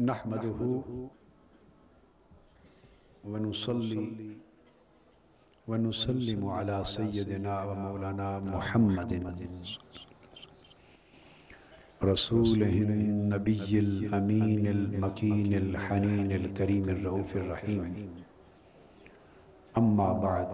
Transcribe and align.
نحمده 0.00 0.82
ونصلي 3.24 4.06
ونسلم 5.68 6.42
على 6.46 6.84
سيدنا 6.84 7.54
ومولانا 7.64 8.38
محمد 8.38 9.12
رسوله 12.02 12.74
النبي 12.88 13.78
الأمين 13.78 14.66
المكين 14.66 15.52
الحنين 15.54 16.30
الكريم 16.32 16.84
الرؤوف 16.88 17.36
الرحيم. 17.36 18.14
أما 19.78 20.12
بعد، 20.12 20.50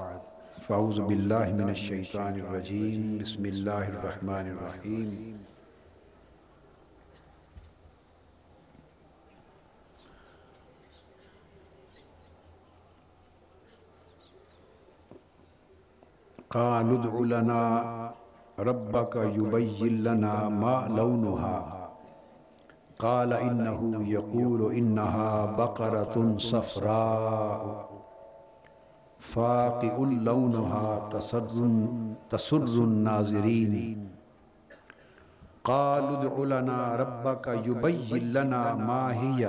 فأعوذ 0.65 0.99
بالله 1.05 1.53
من 1.53 1.69
الشيطان 1.69 2.35
الرجيم. 2.41 3.21
بسم 3.21 3.47
الله 3.47 3.85
الرحمن 3.89 4.47
الرحيم. 4.57 5.44
قالوا 16.55 16.99
ادع 16.99 17.15
لنا 17.39 17.61
ربك 18.59 19.15
يبين 19.17 20.05
لنا 20.05 20.49
ما 20.49 20.77
لونها 20.97 21.57
قال 22.99 23.33
إنه 23.33 23.81
يقول 24.09 24.73
إنها 24.75 25.47
بقرة 25.47 26.35
صفراء 26.39 27.89
فاقئ 29.19 29.97
لونها 30.29 31.09
تسر, 31.13 31.47
تسر 32.31 32.65
الناظرين 32.89 33.75
قالوا 35.65 36.17
ادع 36.23 36.35
لنا 36.61 36.97
ربك 36.97 37.47
يبين 37.67 38.33
لنا 38.33 38.75
ما 38.75 39.03
هي 39.23 39.43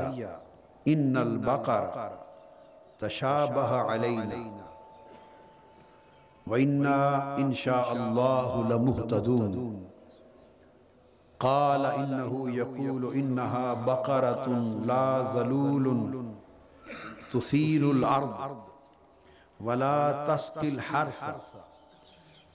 إن 0.87 1.17
البقر 1.17 2.09
تشابه 2.99 3.71
علينا 3.77 4.64
وإنا 6.47 7.37
إن 7.37 7.53
شاء 7.53 7.93
الله 7.93 8.67
لمهتدون 8.69 9.85
قال 11.39 11.85
إنه 11.85 12.49
يقول 12.55 13.13
إنها 13.13 13.73
بقرة 13.73 14.47
لا 14.85 15.31
ذلول 15.35 16.25
تثير 17.33 17.91
الأرض 17.91 18.57
ولا 19.61 20.25
تسقي 20.35 20.67
الحرث 20.67 21.23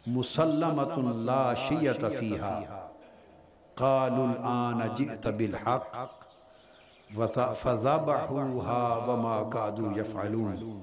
مسلمة 0.06 0.96
لا 1.12 1.54
شية 1.54 1.92
فيها 2.08 2.88
قالوا 3.76 4.26
الآن 4.26 4.94
جئت 4.94 5.28
بالحق 5.28 5.92
فذبحوها 7.54 9.06
وما 9.06 9.42
كادوا 9.42 9.92
يفعلون 9.98 10.82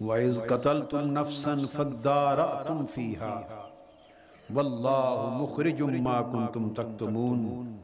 وَإِذْ 0.00 0.40
قَتَلْتُمْ 0.40 1.00
نَفْسًا 1.00 1.56
فَادَّارَأْتُمْ 1.56 2.86
فِيهَا 2.86 3.36
وَاللَّهُ 4.54 5.30
مُخْرِجٌ 5.42 5.82
مَا 5.82 6.22
كُنْتُمْ 6.22 6.68
تَكْتُمُونَ 6.74 7.78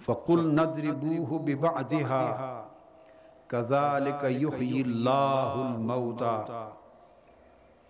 فَقُلْ 0.00 0.54
نَضْرِبُوهُ 0.54 1.38
بِبَعْدِهَا 1.38 2.24
كَذَلِكَ 3.48 4.22
يُحْيِي 4.24 4.80
اللَّهُ 4.80 5.52
الْمَوْتَى 5.66 6.68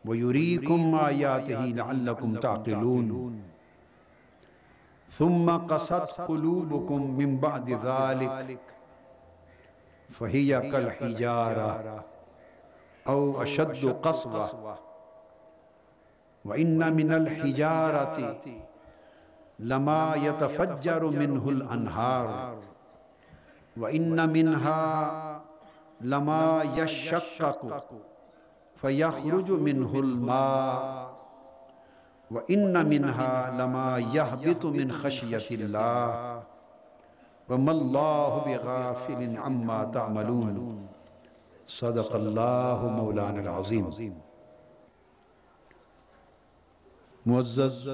وَيُرِيكُمْ 0.05 0.95
آيَاتِهِ 0.95 1.65
لَعَلَّكُمْ 1.65 2.35
تَعْقِلُونَ 2.35 3.43
ثُمَّ 5.11 5.51
قَسَتْ 5.51 6.21
قُلُوبُكُمْ 6.21 7.01
مِنْ 7.19 7.41
بَعْدِ 7.41 7.71
ذَلِكَ 7.71 8.61
فَهِيَ 10.11 10.61
كَالْحِجَارَةِ 10.73 12.10
أو 13.09 13.43
أشد 13.43 13.97
قصوة 14.03 14.79
وإن 16.45 16.93
من 16.93 17.13
الحجارة 17.13 18.37
لما 19.59 20.15
يتفجر 20.17 21.07
منه 21.07 21.49
الأنهار. 21.49 22.59
وإن 23.77 24.29
منها 24.29 25.41
لما 26.01 26.63
يشقق 26.77 27.85
فيخرج 28.77 29.51
منه 29.51 30.01
الماء. 30.01 31.11
وإن 32.31 32.89
منها 32.89 33.51
لما 33.51 33.99
يهبط 33.99 34.67
من 34.67 34.93
خشية 34.93 35.49
الله. 35.51 36.43
وما 37.49 37.73
الله 37.73 38.45
بغافل 38.47 39.37
عما 39.37 39.85
تعملون. 39.85 40.90
صدق 41.67 42.15
اللہ 42.15 42.87
مولانا 42.91 43.41
العظیم۔ 43.41 43.89
معزز 47.27 47.89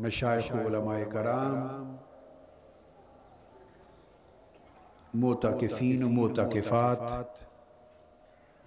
مشایخ 0.00 0.52
علماء 0.52 1.02
کرام 1.04 1.96
موتقفین 5.14 6.02
و 6.02 6.08
موتقفات 6.08 7.00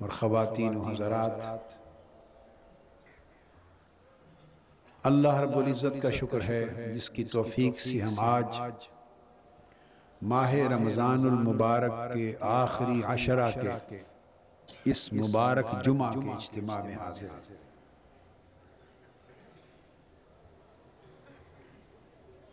اور 0.01 0.09
خواتین 0.09 0.75
و 0.75 0.81
حضرات، 0.81 1.73
اللہ 5.03 5.35
رب 5.37 5.57
العزت 5.57 6.01
کا 6.01 6.11
شکر 6.11 6.41
ہے، 6.41 6.91
جس 6.93 7.09
کی 7.09 7.23
توفیق 7.23 7.79
سے 7.79 8.01
ہم 8.01 8.13
آج 8.17 8.57
ماہ 10.21 10.53
رمضان 10.71 11.25
المبارک 11.27 12.13
کے 12.13 12.33
آخری 12.39 13.01
عشرہ 13.05 13.49
کے، 13.51 13.97
اس 14.85 15.11
مبارک 15.13 15.71
جمعہ 15.85 16.11
کے 16.11 16.31
اجتماع 16.31 16.79
میں 16.81 16.95
حاضر 16.95 17.27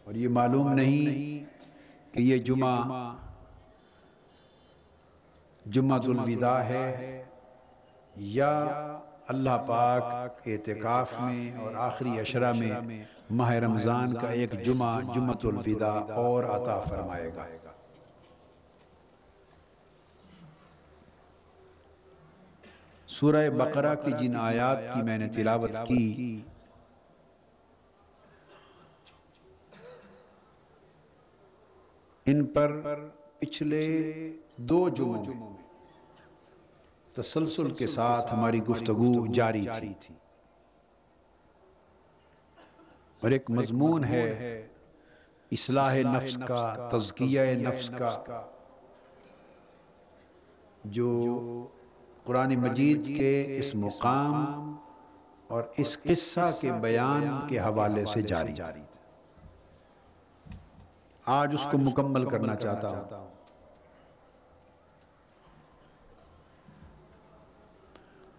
اور 0.05 0.15
یہ 0.15 0.29
معلوم 0.29 0.73
نہیں 0.73 1.45
کہ 2.15 2.21
یہ 2.21 2.39
جمعہ 2.43 3.15
جمعہ 5.67 5.99
الوداع 6.05 6.59
ہے 6.63 7.23
یا 8.17 8.53
اللہ 9.29 9.57
پاک 9.67 10.47
اعتقاف 10.47 11.13
میں 11.21 11.59
اور 11.59 11.75
آخری 11.79 12.19
اشرہ 12.21 12.53
میں 12.53 12.71
ماہ 13.31 13.53
رمضان 13.53 14.15
کا 14.15 14.29
ایک 14.29 14.65
جمعہ 14.65 15.01
جمعہ 15.15 15.47
الوداع 15.47 16.15
اور 16.15 16.45
عطا 16.45 16.81
فرمائے 16.81 17.31
گا۔ 17.37 17.47
سورہ 23.07 23.51
بقرہ 23.51 23.95
کی 23.95 24.13
جن 24.21 24.37
آیات 24.37 24.79
کی 24.95 25.03
میں 25.03 25.19
نے 25.19 25.29
تلاوت 25.29 25.71
کی۔ 25.87 26.41
ان 32.27 32.45
پر 32.47 32.73
پچھلے 33.39 34.33
دو 34.57 34.89
جمعوں 34.89 35.25
میں 35.27 35.57
تسلسل 37.13 37.75
کے 37.75 37.87
ساتھ 37.87 38.35
ہماری 38.35 38.63
گفتگو 38.63 39.27
جاری 39.27 39.67
تھی۔ 40.01 40.15
اور 43.23 43.31
ایک 43.31 43.51
مضمون 43.51 44.05
ہے 44.05 44.25
اصلاح 45.53 45.95
نفس 45.97 46.39
کا 46.47 46.89
تزکیہ 46.93 47.41
نفس 47.41 47.91
کا 47.99 48.43
جو 50.85 51.11
قرآن 52.25 52.55
مجید 52.57 53.07
کے 53.07 53.59
اس 53.59 53.75
مقام 53.75 54.75
اور 55.49 55.63
اس 55.77 55.99
قصہ 56.03 56.51
کے 56.61 56.73
بیان 56.73 57.49
کے 57.49 57.59
حوالے 57.59 58.05
سے 58.05 58.23
جاری 58.23 58.53
آج 61.27 61.55
اس 61.55 61.67
کو 61.71 61.79
مکمل 61.79 62.29
کرنا 62.29 62.57
چاہتا 62.57 62.89
ہوں۔ 62.89 63.27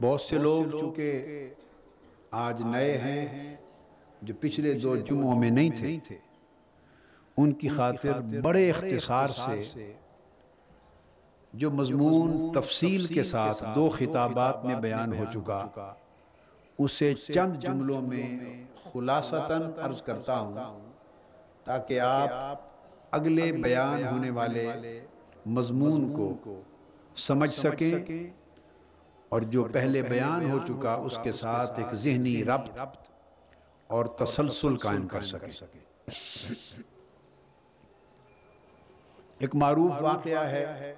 بہت 0.01 0.21
سے 0.21 0.37
لوگ 0.37 0.79
چونکہ 0.79 1.49
آج 2.31 2.61
نئے 2.61 2.97
ہیں 2.97 3.55
جو 4.21 4.33
پچھلے 4.39 4.73
دو 4.73 4.95
جمعوں 4.97 5.35
میں 5.39 5.49
نہیں 5.49 5.69
تھے 5.69 5.97
ان 7.37 7.51
کی 7.51 7.67
خاطر 7.67 8.19
بڑے 8.43 8.69
اختصار 8.69 9.27
سے 9.35 9.91
جو 11.53 11.71
مضمون 11.71 12.51
تفصیل 12.53 13.05
کے 13.05 13.23
ساتھ 13.23 13.63
دو 13.75 13.89
خطابات 13.89 14.65
میں 14.65 14.75
بیان 14.75 15.13
ہو 15.13 15.25
چکا۔ 15.33 15.93
اسے 16.79 17.13
چند 17.13 17.55
جملوں 17.55 18.01
میں 18.01 18.27
خلاصتاً 18.83 19.61
عرض 19.77 20.01
کرتا 20.01 20.39
ہوں 20.39 20.79
تاکہ 21.63 21.99
آپ 21.99 22.61
اگلے 23.11 23.51
بیان 23.51 24.03
ہونے 24.07 24.29
والے 24.29 24.99
مضمون 25.45 26.13
کو 26.13 26.33
سمجھ 27.17 27.53
سکیں 27.53 27.93
اور 29.31 29.41
جو 29.53 29.63
پہلے 29.73 30.01
بیان 30.01 30.49
ہو 30.51 30.59
چکا 30.67 30.93
اس 31.05 31.17
کے 31.23 31.31
ساتھ 31.31 31.79
ایک 31.79 31.93
ذہنی 31.93 32.43
ربط 32.45 32.79
اور 33.89 34.05
تسلسل 34.05 34.77
قائم 34.77 35.07
کر 35.07 35.21
سکے۔ 35.21 35.51
ایک 39.39 39.55
معروف 39.55 39.91
واقعہ 40.01 40.43
ہے 40.47 40.95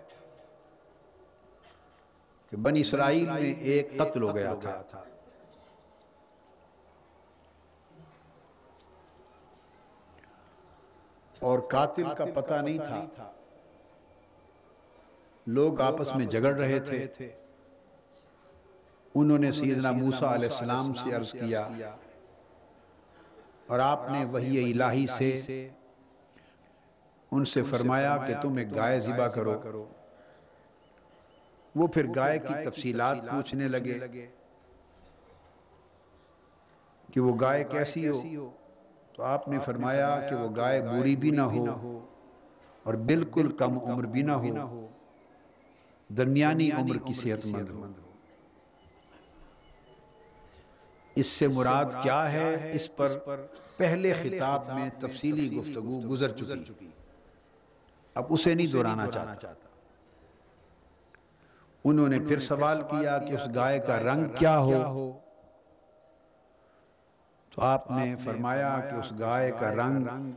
کہ 2.49 2.57
بنی 2.57 2.81
اسرائیل 2.81 3.29
میں 3.29 3.53
ایک 3.55 3.87
قتل 3.97 4.23
ہو 4.23 4.35
گیا 4.35 4.55
تھا۔ 4.55 4.81
اور 11.39 11.59
قاتل 11.59 12.03
کا 12.17 12.25
پتہ 12.33 12.53
نہیں 12.53 12.77
تھا۔ 12.77 13.31
لوگ 15.47 15.81
آپس 15.81 16.15
میں 16.15 16.25
جگڑ 16.25 16.53
رہے 16.55 16.79
تھے۔ 16.79 17.07
انہوں 19.15 19.37
نے 19.37 19.51
سیدنا 19.51 19.91
موسیٰ 19.91 20.33
علیہ 20.33 20.49
السلام 20.49 20.93
سے 20.93 21.15
عرض 21.15 21.31
کیا 21.31 21.69
اور 23.71 23.79
آپ 23.79 24.09
نے 24.11 24.25
وحی 24.25 24.73
الہی 24.73 25.05
سے 25.07 25.31
ان 27.31 27.45
سے 27.45 27.63
فرمایا 27.63 28.17
کہ 28.27 28.33
تم 28.41 28.57
ایک 28.57 28.75
گائے 28.75 28.99
ذبح 28.99 29.27
کرو۔ 29.27 29.51
وہ 31.75 31.87
پھر 31.87 32.05
گائے 32.15 32.39
کی 32.39 32.53
تفصیلات 32.69 33.15
پوچھنے 33.31 33.67
لگے 33.67 33.99
کہ 37.13 37.19
وہ 37.19 37.35
گائے 37.41 37.63
کیسی 37.63 38.07
ہو؟ 38.07 38.21
تو 39.13 39.23
آپ 39.23 39.47
نے 39.47 39.59
فرمایا 39.65 40.19
کہ 40.29 40.35
وہ 40.35 40.55
گائے 40.55 40.81
بوڑھی 40.81 41.15
بھی 41.15 41.29
نہ 41.31 41.41
ہو 41.41 41.65
اور 42.83 42.93
بالکل 42.93 43.51
کم 43.51 43.79
عمر 43.79 44.03
بھی 44.03 44.21
نہ 44.21 44.31
ہو۔ 44.31 44.87
درمیانی 46.17 46.71
عمر 46.71 46.97
کی 46.97 47.13
صحت 47.13 47.45
مند 47.45 47.69
ہو۔ 47.69 48.10
اس 51.15 51.27
سے 51.27 51.47
مراد 51.47 51.85
کیا 52.03 52.31
ہے؟ 52.31 52.71
اس 52.73 52.95
پر 52.95 53.07
پہلے 53.77 54.13
خطاب 54.13 54.69
میں 54.73 54.89
تفصیلی 54.99 55.57
گفتگو 55.57 56.01
گزر 56.09 56.29
چکی۔ 56.29 56.87
اب 58.15 58.23
اسے 58.29 58.53
نہیں 58.53 58.67
دہرانا 58.67 59.07
چاہتا۔ 59.07 59.67
انہوں 61.85 62.07
نے 62.07 62.19
پھر 62.19 62.39
سوال 62.39 62.81
کیا 62.81 63.17
کہ 63.17 63.33
اس 63.33 63.49
گائے 63.55 63.79
کا 63.79 63.99
رنگ 63.99 64.25
کیا 64.35 64.59
ہو؟ 64.59 65.17
تو 67.49 67.61
آپ 67.61 67.91
نے 67.91 68.15
فرمایا 68.15 68.79
کہ 68.89 68.95
اس 68.95 69.13
گائے 69.19 69.51
کا 69.59 69.75
رنگ 69.75 70.31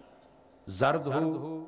زرد 0.66 1.06
ہو 1.06 1.64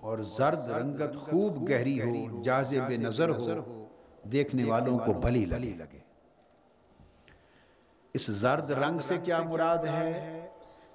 اور 0.00 0.18
زرد 0.18 0.70
رنگت 0.70 1.16
خوب 1.16 1.68
گہری 1.68 2.00
ہو 2.02 2.42
جازب 2.42 2.90
نظر 2.90 3.28
ہو 3.28 3.86
دیکھنے 4.32 4.64
والوں 4.64 4.98
کو 4.98 5.12
بھلی 5.12 5.44
لگے۔ 5.46 5.97
اس 8.18 8.26
زرد 8.26 8.70
رنگ 8.70 8.98
سے 9.00 9.18
کیا 9.24 9.42
مراد 9.42 9.78
ہے؟ 9.78 10.48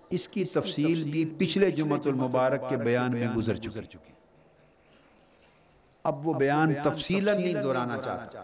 اس 0.10 0.28
کی 0.28 0.46
تفصیل 0.46 1.04
بھی 1.04 1.34
پچھلے 1.38 1.72
جمعت 1.72 2.08
المبارک 2.08 2.70
کے 2.70 2.78
بیان 2.78 3.12
میں 3.12 3.28
گزر 3.36 3.56
چکی 3.56 3.80
اب 6.04 6.28
وہ 6.28 6.34
بیان 6.34 6.74
تفصیلا 6.84 7.34
نہیں 7.34 7.54
دہرانا 7.54 7.98
چاہتا۔ 8.02 8.44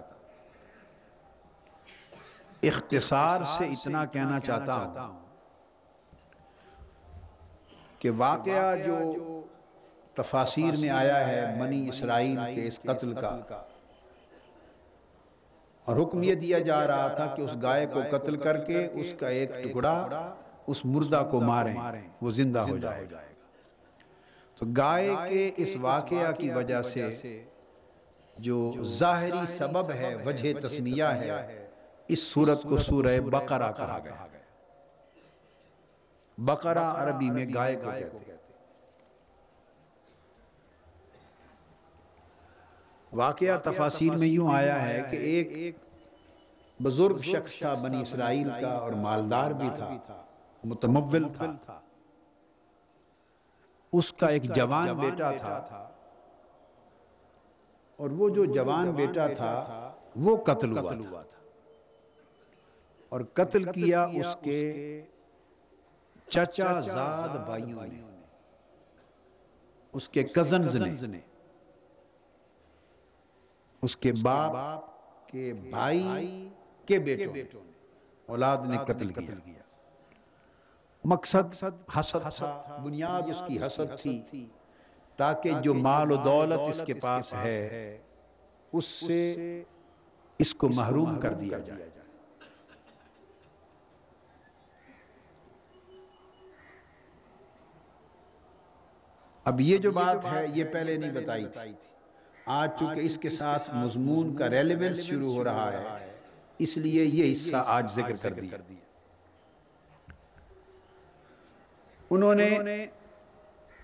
اختصار 2.63 3.41
سے 3.57 3.65
اتنا 3.65 4.05
کہنا 4.05 4.39
چاہتا 4.39 4.73
ہوں۔ 4.75 5.19
کہ 7.99 8.09
واقعہ 8.17 8.75
جو 8.85 9.13
تفاصیر 10.13 10.75
میں 10.79 10.89
آیا 10.89 11.27
ہے 11.27 11.55
منی 11.59 11.89
اسرائیل 11.89 12.39
کے 12.55 12.67
اس 12.67 12.79
قتل 12.79 13.13
کا۔ 13.13 13.39
اور 15.89 15.99
حکم 15.99 16.23
یہ 16.23 16.35
دیا 16.35 16.59
جا 16.59 16.87
رہا 16.87 17.07
تھا 17.07 17.25
کہ 17.35 17.41
اس 17.41 17.51
گائے 17.61 17.85
کو 17.85 17.99
قتل 18.11 18.35
کر 18.35 18.57
کے 18.57 18.87
اس 18.93 19.13
کا 19.19 19.27
ایک 19.27 19.49
ٹکڑا 19.63 20.33
اس 20.67 20.85
مردہ 20.85 21.27
کو 21.31 21.41
ماریں، 21.41 21.75
وہ 22.21 22.31
زندہ 22.31 22.59
ہو 22.59 22.77
جائے 22.77 23.05
گا۔ 23.11 23.19
تو 24.57 24.65
گائے 24.77 25.15
کے 25.29 25.51
اس 25.57 25.75
واقعہ 25.81 26.31
کی 26.31 26.51
وجہ 26.51 26.81
سے 26.81 27.09
جو 28.37 28.73
ظاہری 28.83 29.45
سبب 29.47 29.91
ہے، 29.91 30.15
وجہ 30.25 30.53
تسمیہ 30.59 31.03
ہے، 31.03 31.67
اس 32.07 32.23
صورت 32.23 32.63
کو 32.63 32.77
سورہ 32.77 33.19
بقرہ 33.19 33.71
کہا 33.77 33.99
گیا۔ 34.03 34.27
بقرہ 36.37 36.93
عربی 36.97 37.29
میں 37.29 37.45
گائے 37.53 37.75
کو 37.75 37.89
کہتے 37.99 38.31
ہیں۔ 38.31 38.38
واقعہ 43.13 43.57
تفاصیل 43.63 44.15
میں 44.15 44.27
یوں 44.27 44.53
آیا 44.53 44.89
ہے 44.89 45.03
کہ 45.11 45.15
ایک 45.15 45.77
بزرگ 46.83 47.21
شخص 47.21 47.59
تھا 47.59 47.73
بنی 47.73 48.01
اسرائیل 48.01 48.49
کا 48.61 48.67
اور 48.67 48.91
مالدار 48.91 49.51
بھی 49.51 49.69
تھا 49.75 49.89
متمول 50.63 51.23
تھا۔ 51.33 51.79
اس 53.93 54.13
کا 54.13 54.27
ایک 54.27 54.43
جوان 54.55 54.93
بیٹا 54.97 55.31
تھا۔ 55.31 55.89
اور 57.95 58.09
وہ 58.09 58.29
جو 58.29 58.45
جوان 58.45 58.91
بیٹا 58.91 59.27
تھا 59.27 59.91
وہ 60.15 60.37
قتل 60.37 60.77
ہوا 60.77 60.91
تھا۔ 60.95 61.21
اور 63.09 63.21
قتل 63.33 63.71
کیا 63.71 64.03
اس 64.03 64.37
کے 64.41 65.01
چچا 66.29 66.79
زاد 66.79 67.45
بھائیوں 67.45 67.81
نے۔ 67.87 68.01
اس 69.93 70.09
کے 70.09 70.23
کزنز 70.23 70.75
نے۔ 70.75 71.19
اس 73.81 73.97
کے 73.97 74.11
باپ 74.21 74.83
کے 75.27 75.53
بھائی 75.69 76.49
کے 76.85 76.99
بیٹوں 76.99 77.33
اولاد 78.25 78.57
نے 78.65 78.77
قتل 78.77 79.13
کیا۔ 79.13 79.51
مقصد 81.03 81.63
حسد 81.99 82.29
تھا 82.37 82.81
بنیاد 82.85 83.21
اس 83.29 83.43
کی 83.47 83.65
حسد 83.65 84.01
تھی۔ 84.01 84.23
تاکہ 85.17 85.51
جو 85.61 85.73
مال 85.73 86.11
و 86.11 86.15
دولت 86.15 86.59
اس 86.69 86.81
کے 86.85 86.93
پاس 86.93 87.33
ہے 87.33 87.97
اس 88.73 88.85
سے 88.85 89.63
اس 90.39 90.55
کو 90.55 90.69
محروم 90.69 91.19
کر 91.19 91.33
دیا 91.33 91.59
جائے۔ 91.59 91.89
اب 99.43 99.61
یہ 99.61 99.77
جو 99.77 99.91
بات 99.91 100.25
ہے 100.25 100.45
یہ 100.53 100.63
پہلے 100.73 100.97
نہیں 100.97 101.11
بتائی 101.11 101.45
تھی۔ 101.45 101.88
آج 102.51 102.69
چونکہ 102.79 102.99
اس 102.99 103.17
کے 103.17 103.29
ساتھ 103.29 103.69
مضمون 103.73 104.35
کا 104.35 104.49
ریلیونس 104.49 104.99
شروع 104.99 105.33
ہو 105.33 105.43
رہا 105.43 105.71
ہے 105.73 106.17
اس 106.57 106.77
لیے 106.77 107.03
یہ 107.03 107.33
حصہ 107.33 107.63
آج 107.65 107.91
ذکر 107.91 108.15
کر 108.15 108.33
دیا۔ 108.33 108.57
انہوں 112.09 112.35
نے 112.35 112.85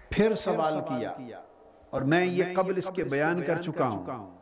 پھر 0.10 0.36
سوال 0.36 0.74
کیا 0.90 1.42
اور 1.90 2.02
میں 2.02 2.26
یہ 2.26 2.44
قبل 2.56 2.78
اس 2.78 2.92
کے 2.96 3.04
بیان 3.04 3.44
کر 3.44 3.62
چکا 3.62 3.88
ہوں۔ 3.88 4.38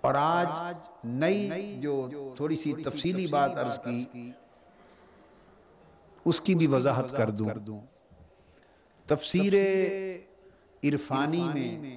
اور 0.00 0.14
آج 0.18 0.76
نئی 1.04 1.80
جو 1.80 2.08
تھوڑی 2.36 2.56
سی 2.56 2.72
تفصیلی 2.84 3.26
بات 3.26 3.50
عرض 3.56 3.78
کی 3.78 4.32
اس 6.24 6.40
کی 6.40 6.54
بھی 6.54 6.66
وضاحت 6.66 7.10
کر 7.10 7.30
دوں۔ 7.30 7.48
تفسیر 9.08 9.54
عرفانی 10.82 11.42
میں 11.54 11.96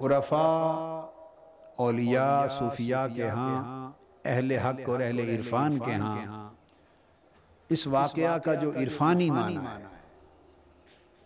عرفاء 0.00 1.00
اولیاء 1.76 2.46
صوفیاء 2.48 3.06
کے 3.16 3.28
ہاں 3.28 3.92
اہل 4.24 4.52
حق 4.52 4.88
اور 4.88 5.00
اہل 5.00 5.18
عرفان 5.20 5.78
کے 5.78 5.94
ہاں۔ 5.94 6.50
اس 7.70 7.86
واقعہ 7.86 8.38
کا 8.38 8.54
جو 8.54 8.70
عرفانی 8.70 9.30
معنی 9.30 9.56
ہے، 9.56 9.84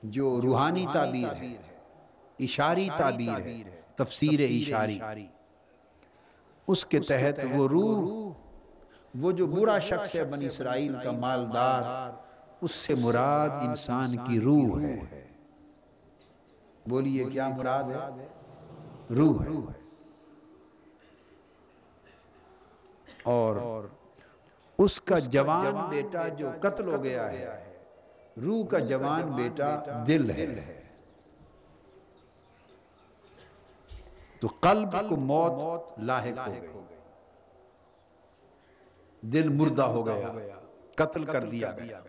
جو 0.02 0.40
روحانی 0.42 0.86
تعبیر 0.92 1.34
ہے، 1.34 1.56
اشاری 2.38 2.88
تعبیر 2.96 3.40
ہے، 3.40 3.62
تفسیر 3.96 4.40
اشاری۔ 4.40 5.26
اس 6.68 6.84
کے 6.86 7.00
تحت 7.00 7.44
وہ 7.52 7.68
روح 7.68 8.32
وہ 9.20 9.32
جو 9.32 9.46
برا 9.46 9.78
شخص 9.78 10.14
ہے 10.14 10.24
بنی 10.24 10.46
اسرائیل 10.46 10.96
کا 11.02 11.10
مالدار 11.10 12.10
اس 12.60 12.70
سے 12.70 12.94
مراد 12.94 13.50
انسان 13.50 14.16
کی 14.26 14.40
روح 14.40 14.80
ہے۔ 14.80 15.26
بولیے 16.86 17.24
کیا 17.24 17.48
مراد 17.48 17.84
ہے؟ 17.84 18.26
روح 19.14 19.42
ہے۔ 19.44 19.72
اور 23.22 23.56
اس 24.78 25.00
کا 25.00 25.18
جوان 25.18 25.90
بیٹا 25.90 26.28
جو 26.28 26.50
قتل 26.60 26.88
ہو 26.88 27.02
گیا 27.04 27.32
ہے 27.32 27.76
روح 28.42 28.66
کا 28.66 28.78
جوان 28.78 29.32
بیٹا 29.32 29.80
دل 30.06 30.30
ہے۔ 30.30 30.80
تو 34.40 34.48
قلب 34.60 34.96
کو 35.08 35.16
موت 35.16 35.98
لاحق 35.98 36.48
ہو 36.48 36.52
گئی۔ 36.62 36.83
دل 39.32 39.48
مردہ 39.48 39.82
ہو 39.82 40.06
گیا 40.06 40.28
قتل 40.94 41.24
کر 41.24 41.44
دیا 41.44 41.70
گیا۔ 41.70 42.00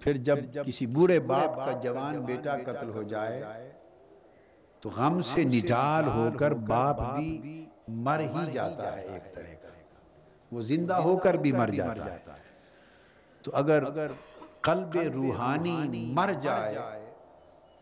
پھر 0.00 0.16
جب 0.16 0.38
کسی 0.66 0.86
بوڑھے 0.86 1.20
باپ 1.20 1.56
کا 1.56 1.72
جوان 1.82 2.20
بیٹا 2.20 2.56
قتل 2.66 2.88
ہو 2.88 3.02
جائے 3.02 3.72
تو 4.80 4.90
غم 4.96 5.22
سے 5.22 5.44
نڈال 5.44 6.04
ہو 6.04 6.28
کر 6.38 6.52
باپ 6.52 7.00
بھی 7.16 7.64
مر 7.88 8.20
ہی 8.20 8.52
جاتا 8.52 8.96
ہے 8.96 9.00
ایک 9.00 9.34
طرح 9.34 9.54
کا۔ 9.62 9.68
وہ 10.52 10.60
زندہ 10.60 10.94
ہو 10.94 11.16
کر 11.16 11.34
بھی 11.34 11.52
مر 11.52 11.68
جاتا 11.68 12.14
ہے۔ 12.14 12.18
تو 13.42 13.50
اگر 13.54 13.84
قلب 14.60 14.96
روحانی 15.14 16.12
مر 16.14 16.32
جائے 16.32 16.74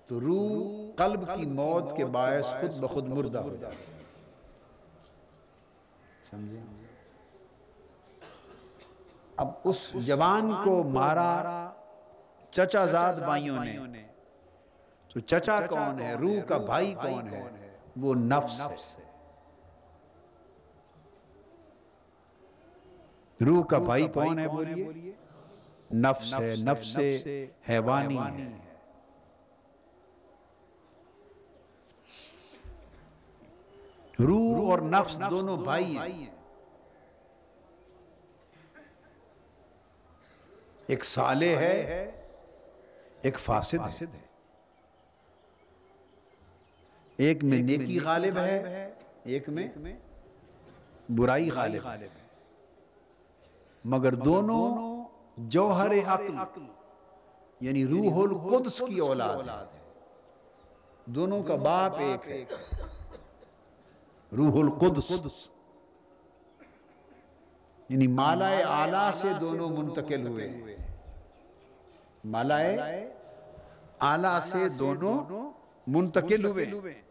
تو 0.07 0.21
روح 0.21 0.87
قلب 0.97 1.37
کی 1.37 1.47
موت 1.47 1.97
کے 1.97 2.05
باعث 2.05 2.47
خود 2.61 2.81
بخود 2.81 3.09
مردہ 3.09 3.38
ہو 3.38 3.57
جائے 3.61 3.95
سمجھیں 6.30 6.64
اب 9.37 9.49
اس 9.64 9.90
جوان 9.95 10.52
کو 10.64 10.83
مارا 10.83 11.73
چچا 12.50 12.87
زاد 12.87 13.14
بھائیوں 13.14 13.64
نے۔ 13.64 14.02
تو 15.09 15.21
چچا 15.21 15.66
کون 15.66 16.00
ہے؟ 16.00 16.14
روح 16.14 16.40
کا 16.42 16.59
بھائی 16.59 16.95
کون 16.95 17.28
ہے؟ 17.28 17.42
وہ 17.97 18.14
نفس 18.14 18.61
ہے۔ 18.61 19.04
روح 23.47 23.64
کا 23.64 23.78
بھائی 23.78 24.09
کون 24.09 24.38
ہے 24.38 24.49
بولیے؟ 24.49 25.12
نفس 25.95 26.35
ہے 26.40 26.54
نفس 26.59 26.97
حیوانی 27.68 28.18
ہے۔ 28.18 28.65
روح 34.20 34.70
اور 34.70 34.78
نفس 34.78 35.20
دونوں 35.30 35.56
بھائی 35.56 35.99
ہیں۔ 35.99 36.30
ایک 40.87 41.04
صالح 41.04 41.56
ہے 41.56 42.11
ایک 43.23 43.38
فاسد 43.38 44.00
ہے۔ 44.00 44.26
ایک 47.16 47.44
میں 47.44 47.58
نیکی 47.58 48.00
غالب 48.00 48.38
ہے 48.38 48.94
ایک 49.25 49.49
میں 49.49 49.68
برائی 51.16 51.50
غالب 51.50 51.87
ہے۔ 51.87 52.08
مگر 53.85 54.14
دونوں 54.14 55.04
جوہر 55.37 55.90
عقل 56.06 56.62
یعنی 57.61 57.87
روح 57.87 58.23
القدس 58.23 58.82
کی 58.88 58.99
اولاد 58.99 59.37
ہے۔ 59.37 59.92
دونوں 61.04 61.42
کا 61.42 61.56
باپ 61.56 61.94
ایک 61.99 62.28
ہے۔ 62.28 62.44
روح 64.33 64.54
القدس. 64.62 65.49
یعنی 67.88 68.06
مالائے 68.06 68.62
آلہ 68.62 69.11
سے 69.14 69.28
دونوں 69.40 69.68
منتقل 69.68 70.26
ہوئے. 70.26 70.76
مالائے 72.25 73.12
آلہ 73.99 74.38
سے 74.42 74.68
دونوں 74.68 75.52
منتقل 75.87 76.45
ہوئے. 76.45 77.02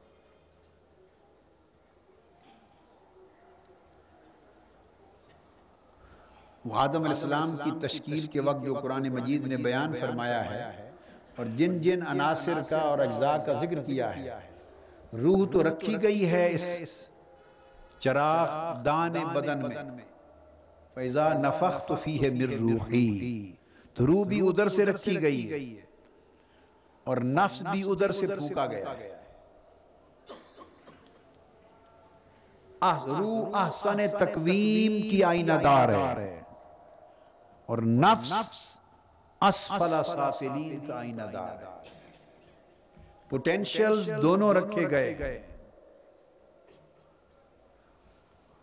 وہ 6.66 6.76
آدم 6.76 6.96
علیہ 6.96 7.10
السلام 7.10 7.58
کی 7.64 7.88
تشکیل 7.88 8.28
کے 8.28 8.40
وقت 8.40 8.64
جو 8.66 8.74
قرآن 8.74 9.10
مجید 9.10 9.48
نے 9.48 9.58
بیان 9.58 9.94
فرمایا 10.00 10.46
ہے 10.46 10.92
اور 11.36 11.46
جن 11.46 11.82
جن 11.82 12.08
عناصر 12.08 12.62
کا 12.70 12.78
اور 12.78 13.00
اجزاء 13.00 13.38
کا 13.46 13.54
ذکر 13.54 13.84
کیا 13.84 14.16
ہے۔ 14.16 14.55
روح 15.14 15.48
تو 15.52 15.64
رکھی 15.64 16.04
گئی 16.04 16.32
ہے 16.32 16.52
اس 16.52 17.08
چراغ 18.00 18.84
دان 18.84 19.12
بدن 19.34 19.68
میں۔ 19.68 19.76
فیضا 20.94 21.34
نفخت 21.34 21.92
فیہ 22.04 22.30
مر 22.30 22.58
روحی 22.60 23.52
تو 23.94 24.08
روح 24.08 24.26
بھی 24.26 24.48
ادھر 24.48 24.70
سے 24.70 24.86
رکھی 24.86 25.22
گئی 25.22 25.52
ہے۔ 25.52 25.86
اور 27.04 27.18
نفس 27.18 27.64
بھی 27.72 27.84
ادھر 27.92 28.12
سے 28.12 28.28
پھوکا 28.28 28.66
گیا 28.66 28.86
ہے۔ 28.98 29.12
روح 33.08 33.58
احسن 33.58 33.98
تقویم 34.20 35.10
کی 35.10 35.24
آئینہ 35.24 35.54
دار 35.64 35.90
ہے۔ 35.90 36.42
اور 37.66 37.78
نفس 37.78 38.34
اسفل 39.42 40.04
سافلین 40.06 40.86
کا 40.86 41.00
آئینہ 41.00 41.24
دار 41.34 41.52
ہے۔ 41.52 41.95
پوٹینشلز 43.32 44.12
دونوں 44.22 44.54
رکھے 44.54 44.90
گئے 44.92 45.40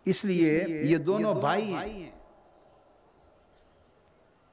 اس 0.06 0.24
لیے 0.24 0.64
یہ 0.68 0.96
دونوں 0.98 1.34
بھائی 1.34 1.72
ہیں 1.74 2.10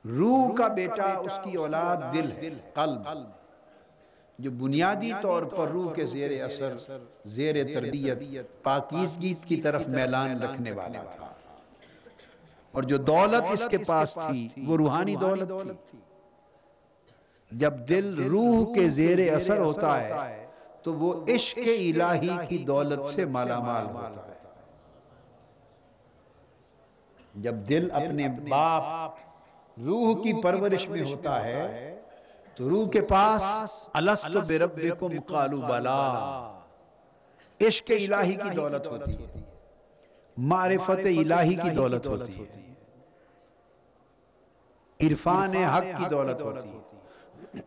روح 0.06 0.56
کا 0.56 0.68
بیٹا 0.68 1.06
اس 1.16 1.39
کی 1.44 1.56
اولاد 1.58 2.13
دل 2.13 2.32
ہے 2.38 2.50
قلب 2.74 3.08
جو 4.39 4.51
بنیادی 4.51 5.12
طور 5.22 5.44
پر 5.46 5.68
روح 5.68 5.94
کے 5.94 6.06
زیر 6.06 6.44
اثر 6.44 6.75
زیر 7.28 7.63
تربیت 7.74 8.63
پاکیزگی 8.63 9.34
کی 9.48 9.62
طرف 9.62 9.88
میلان 9.88 10.42
رکھنے 10.42 10.72
والا 10.72 11.04
تھا 11.16 11.32
اور 12.74 12.84
جو 12.84 12.98
دولت 12.98 13.51
اس 13.51 13.66
کے 13.70 13.78
پاس 13.78 14.18
تھی 14.22 14.48
وہ 14.68 14.78
روحانی 14.78 15.16
دولت 15.16 15.50
تھی 15.89 16.00
جب 17.51 17.74
دل 17.89 18.24
روح 18.24 18.74
کے 18.75 18.89
زیر 18.89 19.34
اثر 19.36 19.58
ہوتا 19.58 20.01
ہے 20.01 20.46
تو 20.84 20.94
وہ 20.94 21.25
عشق 21.36 21.58
الہی 21.58 22.48
کی 22.48 22.58
دولت 22.58 23.10
سے 23.10 23.25
مالا 23.25 23.60
مال 23.60 23.86
ہوتا 23.86 24.27
ہے۔ 24.27 24.34
جب 27.36 27.53
دل 27.70 27.91
اپنے 27.91 28.27
باپ 28.50 29.12
روح 29.79 30.24
کی 30.24 30.41
پرورش 30.41 30.89
میں 30.89 31.01
ہوتا 31.01 31.44
ہے 31.44 32.00
تو 32.56 32.70
روح 32.70 32.89
کے 32.89 33.01
پاس 33.01 33.44
الست 33.94 34.38
بربکم 34.48 35.20
قالو 35.22 35.58
بلا۔ 35.58 36.08
عشق 37.68 37.91
الہی 37.91 38.36
کی 38.36 38.50
دولت 38.56 38.88
ہوتی 38.88 39.27
ہے۔ 39.27 39.41
معرفت 40.38 41.06
الہی 41.06 41.56
کی 41.56 41.70
دولت 41.70 42.08
ہوتی 42.08 42.46
ہے۔ 42.46 42.74
عرفان 45.01 45.56
حق 45.56 45.84
کی 45.98 46.06
دولت 46.10 46.41
ہوتی 46.41 46.70
ہے۔ 46.70 46.88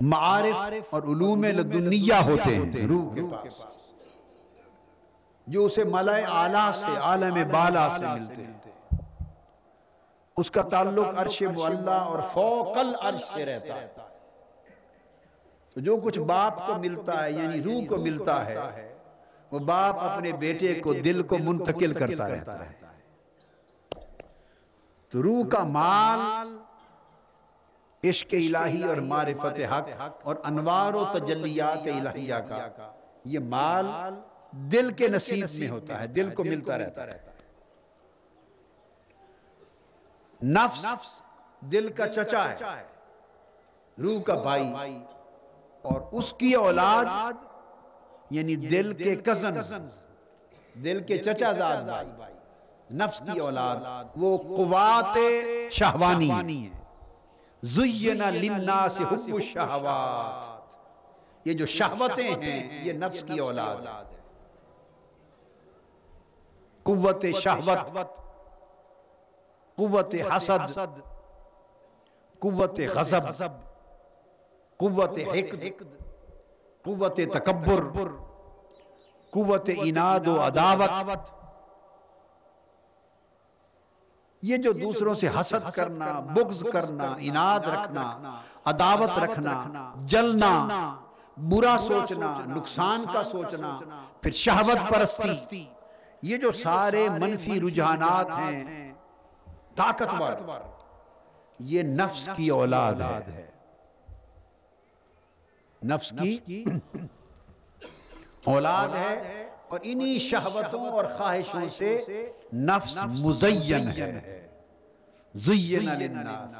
معارف 0.00 0.84
اور 0.90 1.02
علوم 1.02 1.44
لدنیہ 1.44 2.14
ہوتے 2.14 2.54
ہیں، 2.54 2.86
روح 2.86 3.14
کے 3.14 3.22
پاس، 3.22 3.52
جو 5.46 5.64
اسے 5.64 5.84
ملائے 5.84 6.24
آلہ 6.28 6.70
سے، 6.74 6.96
عالم 7.00 7.38
بالا 7.52 7.88
سے 7.98 8.04
ملتے 8.06 8.44
ہیں۔ 8.44 8.60
اس 10.36 10.50
کا 10.50 10.62
تعلق 10.62 11.06
عرش 11.16 11.42
معلہ 11.42 11.90
اور 11.90 12.18
فوق 12.32 12.78
العرش 12.78 13.24
سے 13.34 13.46
رہتا 13.46 13.80
ہے۔ 13.80 13.86
تو 15.74 15.80
جو 15.80 15.96
کچھ 15.96 16.18
باپ 16.18 16.66
کو 16.66 16.74
ملتا 16.78 17.24
ہے 17.24 17.32
یعنی 17.32 17.62
روح 17.62 17.86
کو 17.88 17.96
ملتا 17.96 18.46
ہے، 18.46 18.54
وہ 19.50 19.58
باپ 19.58 19.96
اپنے 19.98 20.32
بیٹے 20.32 20.74
کو، 20.74 20.92
دل 20.92 21.22
کو 21.22 21.38
منتقل 21.38 21.92
کرتا 21.92 22.28
رہتا 22.28 22.70
ہے۔ 22.70 22.72
تو 25.10 25.22
روح 25.22 25.48
کا 25.48 25.64
مال 25.64 26.18
عشق 28.04 28.28
الہی 28.32 28.84
اور 28.84 28.96
معرفت 28.96 29.60
حق 29.72 29.88
اور 30.22 30.36
انوار 30.44 30.94
و 30.94 31.04
تجلیات 31.12 31.78
الہیہ 31.78 32.34
کا۔ 32.48 32.68
یہ 33.24 33.38
مال 33.38 33.86
دل 34.50 34.92
کے 34.92 35.08
نصیب 35.08 35.46
میں 35.58 35.68
ہوتا 35.68 36.00
ہے، 36.00 36.06
دل 36.06 36.30
کو 36.34 36.44
ملتا 36.44 36.78
رہتا 36.78 37.04
ہے۔ 37.04 37.20
نفس 40.42 40.84
دل 41.60 41.92
کا 41.92 42.08
چچا 42.08 42.50
ہے، 42.50 42.56
روح 43.98 44.22
کا 44.22 44.34
بھائی۔ 44.34 44.72
اور 45.82 46.00
اس 46.12 46.32
کی 46.32 46.54
اولاد 46.54 47.04
یعنی 48.30 48.56
دل 48.56 48.92
کے 48.94 49.16
کزن 49.16 49.54
دل 50.84 51.02
کے 51.02 51.18
چچا 51.18 51.52
زاد 51.52 51.82
بھائی۔ 51.82 52.06
نفس 52.90 53.18
کی 53.18 53.38
اولاد، 53.38 53.76
وہ 54.16 54.38
قوات 54.56 55.18
شہوانی 55.70 56.30
ہے۔ 56.30 56.83
زینا 57.64 58.30
للناس 58.30 59.00
حب 59.00 59.34
الشہوات. 59.34 60.52
یہ 61.44 61.52
جو 61.52 61.66
شہوتیں 61.66 62.30
ہیں 62.42 62.84
یہ 62.86 62.92
نفس 62.92 63.24
کی 63.26 63.38
اولاد 63.38 63.86
ہے 63.86 64.20
قوت 66.82 67.24
شہوت 67.40 68.16
قوت 69.78 70.14
حسد 70.30 70.98
قوت 72.38 72.80
غضب 72.94 73.28
قوت 74.80 75.18
حقد 75.18 75.64
قوت 76.84 77.20
تکبر 77.32 78.08
قوت 79.32 79.70
اناد 79.82 80.26
و 80.26 80.40
عداوت 80.42 81.43
یہ 84.44 84.56
جو 84.56 84.72
دوسروں 84.72 85.14
سے 85.14 85.28
حسد 85.40 85.70
کرنا 85.74 86.10
بغض 86.34 86.62
کرنا 86.72 87.14
اناد 87.20 87.60
رکھنا 87.68 88.38
عداوت 88.64 89.18
رکھنا 89.18 89.54
جلنا 90.06 90.52
برا 91.42 91.76
سوچنا 91.86 92.34
نقصان 92.46 93.04
کا 93.12 93.22
سوچنا 93.24 93.78
پھر 94.20 94.30
شہوت 94.40 94.90
پرستی 94.90 95.64
یہ 96.22 96.36
جو 96.36 96.52
سارے 96.52 97.08
منفی 97.18 97.60
رجحانات 97.60 98.30
ہیں 98.38 98.92
طاقتور 99.74 100.32
یہ 101.60 101.82
نفس 101.94 102.28
کی 102.36 102.48
اولاد 102.50 103.00
ہے۔ 103.28 103.46
نفس 105.82 106.12
کی 106.46 106.64
اولاد 108.44 108.88
ہے 108.88 109.43
اور 109.68 109.78
انہی 109.82 110.18
شہوتوں 110.18 110.88
اور 110.90 111.04
خواہشوں 111.04 111.68
سے 111.68 112.04
نفس 112.52 112.98
مزین 113.20 113.88
ہے۔ 113.88 114.48
زین 115.34 115.88
للناس۔ 115.98 116.54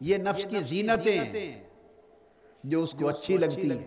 یہ 0.00 0.16
نفس 0.16 0.46
کی 0.50 0.62
زینتیں 0.62 1.24
جو 2.64 2.82
اس 2.82 2.92
کو 2.92 3.08
اچھی 3.08 3.36
لگتی 3.36 3.70
ہیں۔ 3.70 3.86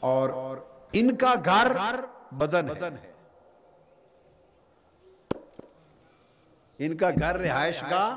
اور 0.00 0.56
ان 0.92 1.16
کا 1.16 1.34
گھر 1.44 1.72
بدن 2.34 2.70
ہے۔ 2.70 3.12
ان 6.78 6.96
کا 6.96 7.10
گھر 7.18 7.38
رہائش 7.38 7.80
کا 7.80 8.16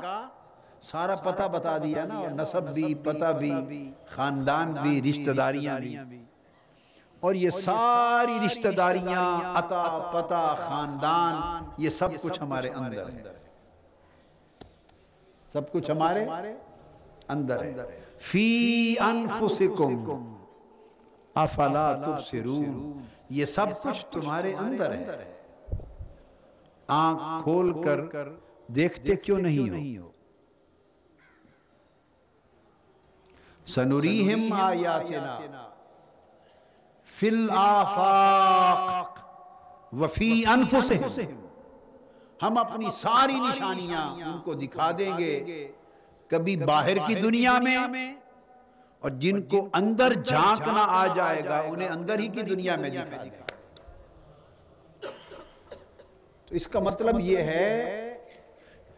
سارا 0.82 1.14
پتہ 1.14 1.42
بتا 1.48 1.78
دیا 1.78 2.04
نا 2.04 2.14
اور 2.14 2.28
نصب 2.30 2.74
بھی 2.74 2.94
پتہ 2.94 3.32
بھی 3.32 3.52
خاندان 4.06 4.72
بھی۔ 4.72 5.10
رشتہ 5.10 5.30
داریاں 5.30 5.78
بھی۔ 5.78 5.96
اور 7.24 7.34
یہ 7.34 7.50
ساری 7.50 8.46
رشتہ 8.46 8.68
داریاں 8.68 9.54
عطا 9.54 10.10
پتہ 10.14 10.56
خاندان 10.58 11.64
یہ 11.78 11.90
سب 11.90 12.08
کچھ 12.22 12.42
ہمارے 12.42 12.68
اندر 12.68 13.08
ہے۔ 13.08 13.22
سب 15.52 15.72
کچھ 15.72 15.90
ہمارے 15.90 16.26
اندر 17.28 17.62
ہے۔ 17.62 18.00
فی 18.18 18.94
انفسکم 19.00 20.36
افلا 21.34 21.92
تبصرون۔ 22.04 23.02
یہ 23.30 23.44
سب 23.44 23.66
کچھ 23.82 24.06
تمہارے 24.10 24.54
اندر 24.54 24.92
ہے۔ 24.92 25.40
آنکھ 26.88 27.42
کھول 27.42 27.82
کر 27.82 28.28
دیکھتے 28.68 29.16
کیوں 29.16 29.38
نہیں 29.38 29.98
ہو؟ 29.98 30.10
سنوریہم 33.66 34.52
آیاتنا۔ 34.52 35.73
فی 37.14 37.28
الآفاق 37.28 39.18
وفی 39.92 40.42
انفسہم 40.46 41.46
ہم 42.42 42.58
اپنی 42.58 42.86
ساری 43.00 43.34
نشانیاں 43.34 44.06
ان 44.24 44.38
کو 44.44 44.54
دکھا 44.54 44.90
دیں 44.98 45.18
گے۔ 45.18 45.72
کبھی 46.30 46.56
باہر 46.56 46.96
کی 47.06 47.14
دنیا 47.14 47.58
میں 47.58 47.76
اور 49.00 49.10
جن 49.10 49.42
کو 49.42 49.68
اندر 49.72 50.12
جھانکنا 50.12 50.84
آ 50.88 51.06
جائے 51.06 51.44
گا 51.44 51.58
انہیں 51.60 51.88
اندر 51.88 52.18
ہی 52.18 52.28
کی 52.28 52.42
دنیا 52.42 52.76
میں 52.76 52.90
دکھا 52.90 53.22
دیں۔ 53.24 53.30
گے 53.30 53.42
تو 56.48 56.54
اس 56.54 56.66
کا 56.66 56.80
مطلب 56.80 57.20
یہ 57.20 57.38
ہے 57.38 58.18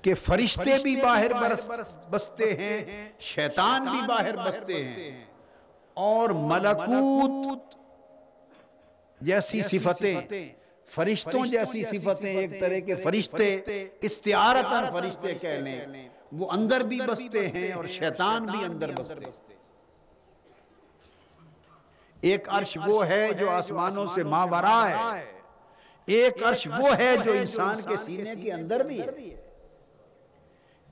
کہ 0.02 0.14
فرشتے 0.14 0.76
بھی 0.82 1.00
باہر 1.00 1.32
بستے 2.10 2.54
ہیں 2.54 3.08
شیطان 3.20 3.84
بھی 3.84 4.00
باہر 4.06 4.36
بستے 4.36 4.84
ہیں۔ 4.84 5.24
اور 5.94 6.30
ملکوت 6.30 7.75
جیسی 9.20 9.62
صفتیں 9.62 10.48
فرشتوں 10.90 11.46
جیسی 11.46 11.84
صفتیں 11.84 12.36
ایک 12.36 12.60
طرح 12.60 12.78
کے 12.86 12.94
فرشتے 12.94 13.54
استعارتاً 14.00 14.84
فرشتے 14.92 15.34
کہہ 15.34 15.48
لیں 15.48 16.08
وہ 16.32 16.50
اندر 16.52 16.80
بھی 16.80 17.00
بستے 17.06 17.48
ہیں 17.48 17.72
اور 17.72 17.84
شیطان 17.86 18.44
بھی 18.44 18.64
اندر 18.64 18.90
بستے 18.92 19.24
ہیں۔ 19.24 19.32
ایک 22.20 22.48
عرش 22.48 22.78
وہ 22.86 23.06
ہے 23.08 23.32
جو 23.32 23.50
آسمانوں 23.50 24.06
سے 24.06 24.22
ماورا 24.22 24.88
ہے۔ 24.90 25.24
ایک 26.06 26.42
عرش 26.42 26.66
وہ 26.78 26.96
ہے 26.96 27.16
جو 27.24 27.32
انسان 27.32 27.80
کے 27.88 27.96
سینے 28.04 28.34
کے 28.42 28.52
اندر 28.52 28.84
بھی 28.84 29.00
ہے۔ 29.00 29.34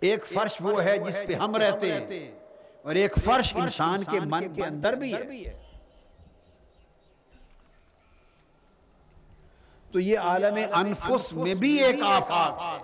ایک 0.00 0.26
فرش 0.26 0.52
وہ 0.60 0.84
ہے 0.84 0.98
جس 0.98 1.16
پہ 1.26 1.34
ہم 1.34 1.56
رہتے 1.56 1.92
ہیں 1.92 2.30
اور 2.82 2.94
ایک 2.94 3.12
فرش 3.24 3.56
انسان 3.56 4.04
کے 4.04 4.20
من 4.20 4.52
کے 4.52 4.64
اندر 4.64 4.92
بھی 4.92 5.14
ہے۔ 5.14 5.63
تو 9.94 10.00
یہ 10.00 10.18
عالم 10.18 10.56
انفس 10.74 11.32
میں 11.32 11.54
بھی 11.54 11.72
ایک 11.82 12.00
آفاق 12.02 12.62
ہے۔ 12.62 12.78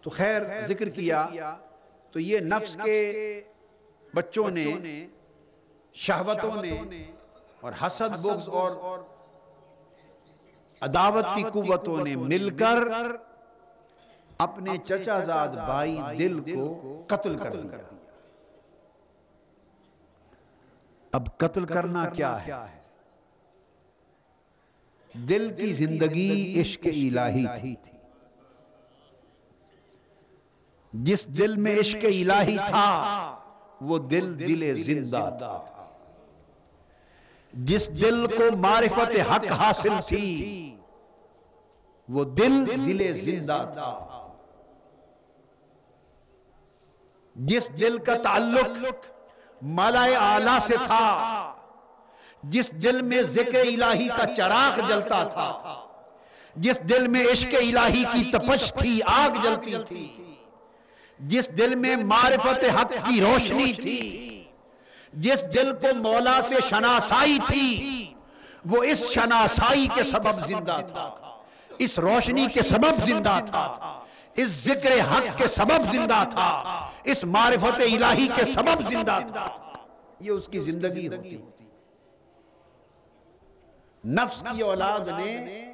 تو 0.00 0.10
خیر 0.10 0.42
ذکر 0.66 0.88
کیا 0.88 1.26
تو 2.10 2.20
یہ 2.20 2.40
نفس 2.40 2.76
کے 2.84 2.98
بچوں 4.14 4.48
نے، 4.50 4.66
شہوتوں 5.94 6.62
نے 6.62 7.04
اور 7.60 7.72
حسد، 7.82 8.18
بغض 8.22 8.48
اور 8.48 8.98
عداوت 10.82 11.26
کی 11.34 11.42
قوتوں 11.52 11.98
نے 12.04 12.16
مل 12.16 12.50
کر 12.58 12.78
اپنے 14.38 14.76
چچا 14.86 15.18
زاد 15.20 15.56
بھائی 15.66 15.98
دل 16.18 16.40
کو 16.54 17.02
قتل 17.06 17.38
کر 17.38 17.56
دیا۔ 17.56 17.95
اب 21.16 21.38
قتل 21.38 21.64
کرنا 21.64 22.08
کیا 22.08 22.46
ہے؟ 22.46 22.52
دل 25.14 25.54
کی 25.56 25.72
زندگی 25.72 26.60
عشق 26.60 26.86
الہی 26.86 27.46
تھی۔ 27.60 27.74
جس 30.92 31.26
دل 31.26 31.56
میں 31.56 31.80
عشق 31.80 32.04
الہی 32.04 32.56
تھا 32.56 32.86
وہ 33.80 33.98
دل 33.98 34.40
دل 34.40 34.82
زندہ 34.82 35.34
تھا۔ 35.38 35.88
جس 37.52 37.88
دل 38.02 38.26
کو 38.26 38.56
معرفت 38.56 39.20
حق 39.30 39.52
حاصل 39.52 39.92
تھی 40.06 40.76
وہ 42.08 42.24
دل 42.24 42.66
دل 42.66 43.20
زندہ 43.20 43.70
تھا۔ 43.72 43.92
جس 47.36 47.68
دل 47.80 47.98
کا 47.98 48.14
تعلق 48.22 48.94
مالائے 49.62 50.14
آلہ 50.16 50.58
سے 50.62 50.76
تھا، 50.86 51.52
جس 52.42 52.70
دل 52.82 53.00
میں 53.02 53.22
ذکر 53.22 53.60
الہی 53.60 54.08
کا 54.08 54.26
چراغ 54.36 54.80
جلتا 54.88 55.22
تھا، 55.24 55.74
جس 56.56 56.80
دل 56.80 57.06
میں 57.06 57.24
عشق 57.32 57.54
الہی 57.54 58.04
کی 58.12 58.30
تپش 58.32 58.72
تھی، 58.78 58.98
آگ 59.06 59.30
جلتی 59.42 59.74
تھی، 59.86 60.34
جس 61.18 61.48
دل 61.58 61.74
میں 61.74 61.96
معرفت 61.96 62.64
حق 62.74 62.92
کی 63.06 63.20
روشنی 63.20 63.72
تھی، 63.72 64.44
جس 65.12 65.42
دل 65.54 65.72
کو 65.72 65.94
مولا 65.94 66.38
سے 66.48 66.54
شناسائی 66.68 67.38
تھی، 67.46 68.12
وہ 68.64 68.82
اس 68.82 69.10
شناسائی 69.12 69.86
کے 69.94 70.02
سبب 70.02 70.46
زندہ 70.46 70.78
تھا، 70.86 71.10
اس 71.78 71.98
روشنی 71.98 72.46
کے 72.54 72.62
سبب 72.62 73.04
زندہ 73.04 73.38
تھا۔ 73.46 74.02
اس 74.36 74.48
ذکر 74.48 75.00
حق 75.00 75.38
کے 75.38 75.48
سبب 75.48 75.92
زندہ 75.92 76.24
تھا، 76.30 76.86
اس 77.04 77.24
معرفت 77.24 77.80
الہی 77.80 78.28
کے 78.34 78.44
سبب 78.44 78.90
زندہ 78.90 79.18
تھا۔ 79.26 79.46
یہ 80.20 80.30
اس 80.30 80.48
کی 80.48 80.60
زندگی 80.60 81.08
ہوتی۔ 81.08 81.36
نفس 84.04 84.44
کی 84.52 84.60
اولاد 84.60 85.00
نے 85.00 85.64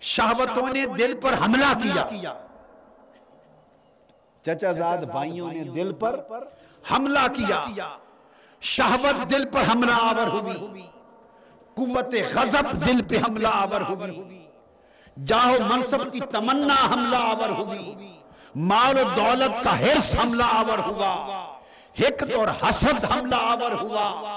شہوتوں 0.00 0.68
نے 0.68 0.86
دل 0.98 1.20
پر 1.20 1.32
حملہ 1.32 1.72
کیا۔ 1.82 2.32
چچا 4.42 4.72
زاد 4.72 4.98
بھائیوں 4.98 5.52
نے 5.52 5.64
دل 5.64 5.92
پر 5.92 6.20
حملہ 6.90 7.26
کیا۔ 7.34 7.64
شہوت 8.60 9.30
دل 9.30 9.50
پر 9.50 9.62
حملہ 9.72 9.92
آور 9.92 10.26
ہوئی۔ 10.26 10.82
قوت 11.74 12.14
غضب 12.34 12.86
دل 12.86 13.02
پہ 13.08 13.18
حملہ 13.18 13.48
آور 13.48 13.80
ہوئی۔ 13.80 14.35
جاہو 15.24 15.56
منصب 15.68 16.12
کی 16.12 16.20
تمنا 16.20 16.74
حملہ 16.92 17.16
آور 17.16 17.48
ہوئی۔ 17.48 17.94
مال 18.54 18.98
و 18.98 19.02
دولت 19.16 19.64
کا 19.64 19.78
حرص 19.80 20.14
حملہ 20.14 20.42
آور 20.48 20.78
ہوا۔ 20.78 21.36
حکت 22.00 22.34
اور 22.34 22.48
حسد 22.48 23.04
حملہ 23.04 23.34
آور 23.40 23.70
ہوا۔ 23.70 24.36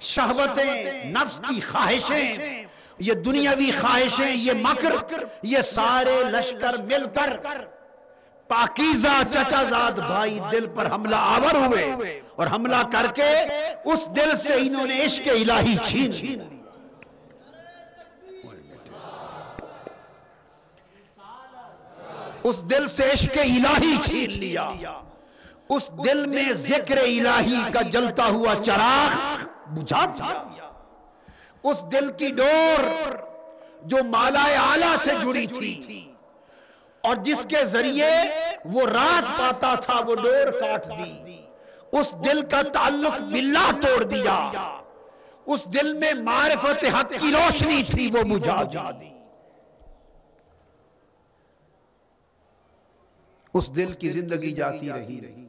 شہوتیں، 0.00 1.04
نفس 1.04 1.40
کی 1.48 1.60
خواہشیں۔ 1.60 2.62
یہ 2.98 3.12
دنیاوی 3.12 3.70
خواہشیں، 3.80 4.36
یہ 4.36 4.52
مکر، 4.52 4.94
یہ 5.42 5.58
سارے 5.62 6.22
لشکر 6.24 6.76
مل 6.76 7.04
کر 7.14 7.36
پاکیزہ 8.48 9.22
چچا 9.32 9.62
زاد 9.62 9.98
بھائی 9.98 10.38
دل 10.52 10.66
پر 10.76 10.92
حملہ 10.92 11.16
آور 11.16 11.54
ہوئے۔ 11.54 12.20
اور 12.36 12.46
حملہ 12.46 12.76
کر 12.92 13.06
کے 13.14 13.30
اس 13.84 14.06
دل 14.16 14.36
سے 14.36 14.54
انہوں 14.54 14.86
نے 14.86 15.04
عشق 15.04 15.28
الہی 15.28 15.76
چھین 15.84 16.12
اس 22.42 22.62
دل 22.70 22.86
سے 22.86 23.10
عشق 23.12 23.38
الہی 23.38 23.94
چھین 24.04 24.38
لیا۔ 24.38 24.70
اس 25.68 25.90
دل 26.04 26.26
میں 26.26 26.52
ذکر 26.52 26.96
الہی 26.96 27.62
کا 27.72 27.82
جلتا 27.82 28.26
ہوا 28.26 28.54
چراغ 28.66 29.44
بجھا 29.74 30.04
دیا۔ 30.06 30.70
اس 31.62 31.76
دل 31.92 32.12
کی 32.12 32.28
ڈور 32.28 32.84
جو 33.82 33.96
مالا 34.04 34.44
آلہ 34.72 34.96
سے 35.04 35.10
جڑی 35.24 35.46
تھی۔ 35.46 36.06
اور 37.00 37.16
جس 37.16 37.46
کے 37.48 37.64
ذریعے 37.64 38.10
وہ 38.64 38.82
رات 38.86 39.38
پاتا 39.38 39.74
تھا 39.74 40.00
وہ 40.06 40.14
ڈور 40.14 40.60
کاٹ 40.60 40.86
دی۔ 40.88 41.36
اس 41.92 42.14
دل 42.24 42.42
کا 42.50 42.62
تعلق 42.62 43.20
باللہ 43.20 43.70
توڑ 43.82 44.02
دیا۔ 44.02 44.50
اس 45.46 45.64
دل 45.64 45.92
میں 45.94 46.14
معرفت 46.14 46.84
حق 46.84 47.10
کی 47.20 47.32
روشنی 47.32 47.82
تھی 47.82 48.10
وہ 48.14 48.22
بجھا 48.22 48.62
دی 49.00 49.09
اس 53.54 53.76
دل 53.76 53.92
کی 53.92 54.10
زندگی 54.10 54.52
جاتی 54.52 54.92
رہی۔ 54.92 55.46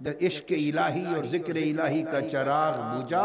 جب 0.00 0.12
عشق 0.22 0.44
الہی 0.50 1.14
اور 1.16 1.24
ذکر 1.24 1.54
الہی 1.54 2.02
کا 2.02 2.20
چراغ 2.30 2.98
بجا 2.98 3.24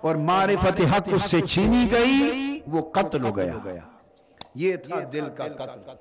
اور 0.00 0.14
معرفت 0.14 0.80
حق 0.80 1.08
اس 1.12 1.22
سے 1.22 1.40
چھینی 1.40 1.86
گئی، 1.90 2.60
وہ 2.66 2.90
قتل 2.90 3.24
ہو 3.24 3.36
گیا۔ 3.36 3.74
یہ 4.54 4.76
تھا 4.76 4.96
دل 5.12 5.24
کا 5.36 5.48
قتل۔ 5.48 5.92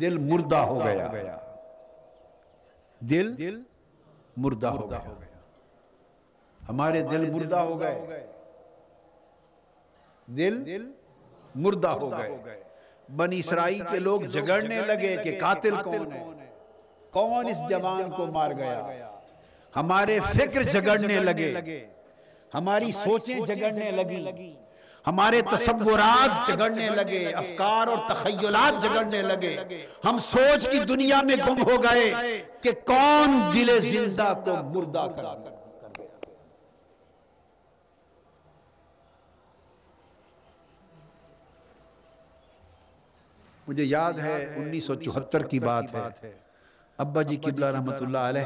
دل 0.00 0.18
مردہ 0.18 0.56
ہو 0.56 0.84
گیا۔ 0.84 1.38
دل 3.00 3.62
مردہ 4.36 4.66
ہو 4.66 4.90
گیا۔ 4.90 4.98
ہمارے 6.68 7.02
دل 7.02 7.30
مردہ 7.30 7.56
ہو 7.56 7.80
گئے۔ 7.80 8.26
دل 10.26 10.92
مردہ 11.54 11.88
ہو 11.88 12.12
گئے۔ 12.12 12.62
بنی 13.16 13.38
اسرائیل 13.38 13.82
کے 13.90 13.98
لوگ 13.98 14.20
جگڑنے 14.20 14.80
لگے 14.86 15.16
کہ 15.24 15.40
قاتل 15.40 15.74
کون 15.84 16.12
ہے؟ 16.12 16.24
کون 17.10 17.46
اس 17.46 17.58
جوان 17.70 18.10
کو 18.10 18.26
مار 18.26 18.50
گیا؟ 18.50 19.10
ہمارے 19.76 20.20
فکر 20.20 20.62
جگڑنے 20.62 21.18
لگے۔ 21.18 21.86
ہماری 22.54 22.92
سوچیں 22.92 23.40
جگڑنے 23.40 23.90
لگی 23.90 24.54
ہمارے 25.06 25.40
تصورات 25.40 26.48
جگڑنے 26.48 26.90
لگے۔ 26.90 27.32
افکار 27.32 27.86
اور 27.86 27.98
تخیلات 28.08 28.82
جگڑنے 28.82 29.22
لگے۔ 29.22 29.56
ہم 30.04 30.18
سوچ 30.18 30.68
کی 30.68 30.78
دنیا 30.78 31.20
میں 31.22 31.36
گم 31.48 31.62
ہو 31.62 31.82
گئے 31.82 32.12
کہ 32.60 32.70
کون 32.86 33.40
دل 33.54 33.80
زندہ 33.80 34.34
کو 34.44 34.56
مردہ 34.62 35.06
کر 35.16 35.24
مجھے 43.68 43.84
یاد 43.84 44.12
ہے 44.12 44.52
انیس 44.56 44.84
سو 44.84 44.94
چوہتر 44.94 45.42
کی 45.42 45.60
بات 45.60 45.94
ہے۔ 45.94 46.32
ابا 46.98 47.22
جی 47.22 47.36
قبلہ 47.36 47.66
رحمت 47.66 48.02
اللہ 48.02 48.18
علیہ۔ 48.18 48.40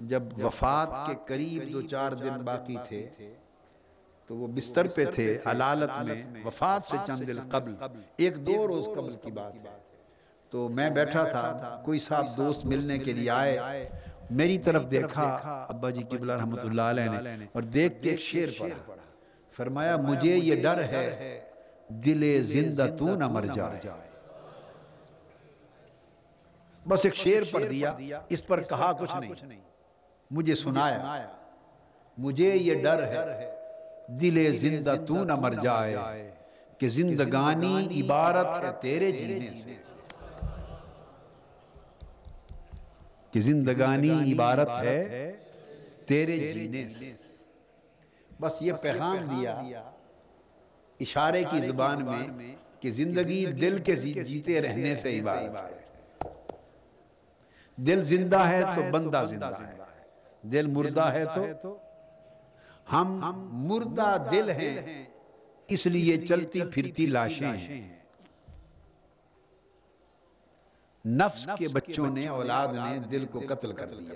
جب 0.00 0.22
وفات 0.44 0.88
کے 1.06 1.12
قریب 1.26 1.72
دو 1.72 1.82
چار 1.82 2.12
دن 2.12 2.32
باقی 2.44 2.76
تھے 2.88 3.08
تو 4.26 4.36
وہ 4.36 4.46
بستر 4.46 4.86
پہ 4.86 5.04
تھے 5.04 5.38
علالت 5.44 6.02
میں 6.02 6.22
وفات 6.44 6.90
سے 6.90 6.96
چند 7.06 7.18
دل 7.26 7.38
قبل۔ 7.48 7.74
ایک 8.16 8.36
دو 8.46 8.68
روز 8.68 8.84
قبل 8.96 9.16
کی 9.22 9.30
بات 9.30 9.54
ہے۔ 9.54 9.78
تو 10.50 10.68
میں 10.68 10.90
بیٹھا 10.90 11.24
تھا 11.24 11.82
کوئی 11.84 11.98
صاحب 11.98 12.26
دوست 12.36 12.64
ملنے 12.64 12.98
کے 12.98 13.12
لیے 13.12 13.30
آئے۔ 13.30 13.84
میری 14.30 14.58
طرف 14.58 14.90
دیکھا 14.90 15.38
ابا 15.68 15.90
جی 15.90 16.02
قبلہ 16.10 16.32
رحمت 16.32 16.64
اللہ 16.64 16.82
علیہ 16.82 17.04
نے۔ 17.04 17.46
اور 17.52 17.62
دیکھ 17.62 18.02
کے 18.02 18.10
ایک 18.10 18.20
شیر 18.20 18.48
پڑھا 18.58 18.94
فرمایا 19.56 19.96
مجھے 19.96 20.36
یہ 20.36 20.62
ڈر 20.62 20.82
ہے۔ 20.82 21.40
دل 21.88 22.42
زندہ 22.42 22.86
تو 22.98 23.16
نہ 23.16 23.28
مر 23.28 23.46
جائے 23.54 23.80
بس 26.88 27.04
ایک 27.04 27.14
شیر 27.14 27.42
پڑھ 27.50 27.64
دیا 27.64 27.92
اس 28.28 28.46
پر 28.46 28.60
کہا 28.60 28.92
کچھ 28.92 29.10
نہیں۔ 29.20 29.60
مجھے 30.30 30.54
سنایا۔ 30.54 30.96
مجھے 32.18 32.56
یہ 32.56 32.74
ڈر 32.82 33.02
ہے۔ 33.02 33.48
دل 34.08 34.56
زندہ 34.56 34.94
تو 35.08 35.24
نہ 35.24 35.34
مر 35.34 35.54
جائے 35.62 35.96
کہ 36.78 36.88
زندگانی 36.88 38.00
عبارت 38.02 38.46
ہے 38.64 38.70
تیرے 38.80 39.12
جینے 39.12 39.46
سے۔ 39.62 39.74
کہ 43.30 43.40
زندگانی 43.40 44.32
عبارت 44.32 44.68
ہے 44.80 45.32
تیرے 46.06 46.36
جینے 46.52 46.88
سے۔ 46.88 47.12
بس 48.40 48.52
یہ 48.60 48.72
پیغام 48.82 49.16
دیا۔ 49.30 49.62
اشارے 51.00 51.44
کی 51.50 51.58
زبان 51.66 52.02
میں 52.04 52.56
کہ 52.80 52.90
زندگی 52.90 53.46
دل 53.46 53.78
کے 53.78 53.94
جیتے 53.96 54.60
رہنے 54.62 54.96
سے 54.96 55.20
عبارت 55.20 55.62
ہے۔ 55.62 55.81
دل 57.76 58.04
زندہ 58.04 58.38
ہے 58.38 58.62
تو 58.74 58.82
بندہ 58.90 59.24
زندہ 59.28 59.46
ہے۔ 59.46 59.76
دل 60.42 60.66
مردہ 60.66 61.12
ہے 61.12 61.24
تو 61.24 61.78
ہم 62.92 63.20
مردہ 63.52 64.28
دل 64.30 64.50
ہیں۔ 64.50 65.04
اس 65.68 65.86
لیے 65.86 66.26
چلتی 66.26 66.60
پھرتی 66.64 67.06
لاشیں 67.06 67.46
ہیں۔ 67.46 67.98
نفس 71.06 71.48
کے 71.58 71.68
بچوں 71.68 72.10
نے 72.10 72.28
اولاد 72.28 72.68
نے 72.68 72.98
دل 72.98 73.26
کو 73.26 73.42
قتل 73.48 73.72
کر 73.72 73.86
دیا۔ 73.86 74.14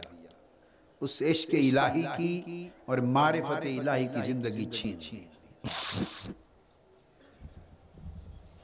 اس 1.00 1.22
عشق 1.30 1.50
الہی 1.52 2.06
کی 2.16 2.68
اور 2.84 2.98
معرفت 2.98 3.66
الہی 3.78 4.06
کی 4.06 4.32
زندگی 4.32 4.70
چھین۔ 4.70 5.24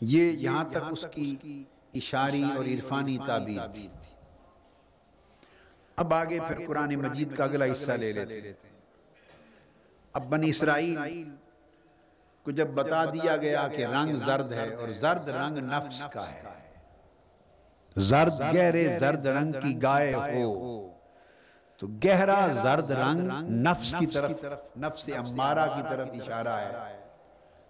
یہ 0.00 0.32
یہاں 0.32 0.64
تک 0.64 0.78
اس 0.90 1.06
کی 1.12 1.36
اشاری 1.94 2.42
اور 2.56 2.64
عرفانی 2.64 3.18
تعبیر 3.26 3.66
تھی۔ 3.66 3.88
اب 5.96 6.14
آگے 6.14 6.38
پھر 6.48 6.66
قرآن 6.66 6.94
مجید 6.96 7.36
کا 7.36 7.44
اگلا 7.44 7.64
حصہ 7.72 7.92
لے 7.92 8.12
لیتے 8.12 8.40
ہیں۔ 8.40 8.52
اب 10.14 10.22
بنی 10.30 10.50
اسرائیل 10.50 10.98
کو 12.46 12.50
جب 12.50 12.68
بتا 12.74 13.04
دیا 13.04 13.36
گیا 13.36 13.66
کہ 13.68 13.86
رنگ 13.86 14.16
زرد 14.18 14.52
ہے 14.52 14.68
اور 14.74 14.88
زرد 15.00 15.28
رنگ 15.28 15.58
نفس 15.58 16.02
کا 16.12 16.30
ہے، 16.30 16.42
زرد 17.96 18.40
گہرے 18.54 18.86
زرد 18.98 19.26
رنگ 19.26 19.52
کی 19.62 19.72
گائے 19.82 20.12
ہو، 20.14 20.88
تو 21.80 21.86
گہرا 22.04 22.46
زرد 22.62 22.90
رنگ 22.90 23.30
نفس 23.66 23.94
کی 23.98 24.06
طرف، 24.06 24.44
نفس 24.76 25.08
امارہ 25.16 25.66
کی 25.74 25.82
طرف 25.90 26.08
اشارہ 26.20 26.56
ہے 26.58 27.00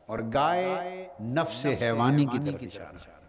اور 0.09 0.19
گائے 0.35 1.09
نفس 1.21 1.67
حیوانی 1.81 2.27
کی 2.33 2.39
طرف 2.45 2.63
اشارہ 2.63 2.99
ہے۔ 2.99 3.21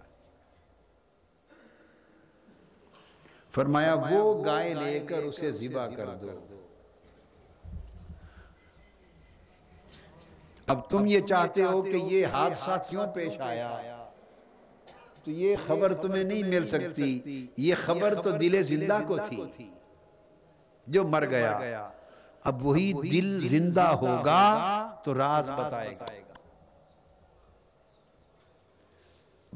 فرمایا، 3.56 3.94
وہ 4.10 4.46
گائے 4.46 4.74
لے 4.74 5.00
کر 5.00 5.18
اسے 5.18 5.52
زبا 5.52 5.88
کر 5.88 6.06
دو۔ 6.06 6.28
اب 10.68 10.90
تم 10.90 11.06
یہ 11.06 11.20
چاہتے 11.20 11.64
ہو 11.64 11.82
کہ 11.82 11.98
یہ 11.98 12.26
حادثہ 12.26 12.82
کیوں 12.90 13.08
پیش 13.14 13.42
آیا؟ 13.42 13.70
تو 15.24 15.32
یہ 15.32 15.56
خبر 15.68 15.94
تمہیں 15.94 16.24
نہیں 16.24 16.44
مل 16.44 16.66
سکتی۔ 16.66 17.48
یہ 17.58 17.76
خبر 17.86 18.14
تو 18.22 18.32
دل 18.32 18.64
زندہ 18.64 18.98
کو 19.08 19.18
تھی، 19.18 19.70
جو 20.88 21.04
مر 21.04 21.26
گیا۔ 21.26 21.90
اب 22.44 22.66
وہی 22.66 22.94
دل 23.12 23.48
زندہ 23.48 23.82
ہوگا 23.82 24.42
تو 25.04 25.18
راز 25.18 25.50
بتائے 25.50 25.96
گا۔ 26.00 26.06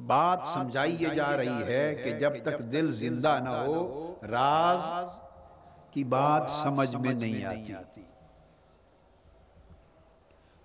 بات 0.05 0.39
سمجھائیے 0.45 1.10
جا 1.15 1.38
رہی 1.38 1.63
ہے 1.63 1.95
کہ 2.03 2.12
جب 2.12 2.33
تک 2.43 2.60
دل 2.60 2.93
زندہ 2.95 3.39
نہ 3.43 3.49
ہو 3.49 4.15
راز 4.31 5.10
کی 5.91 6.03
بات 6.03 6.49
سمجھ 6.49 6.95
میں 6.95 7.13
نہیں 7.13 7.45
آتی۔ 7.45 8.01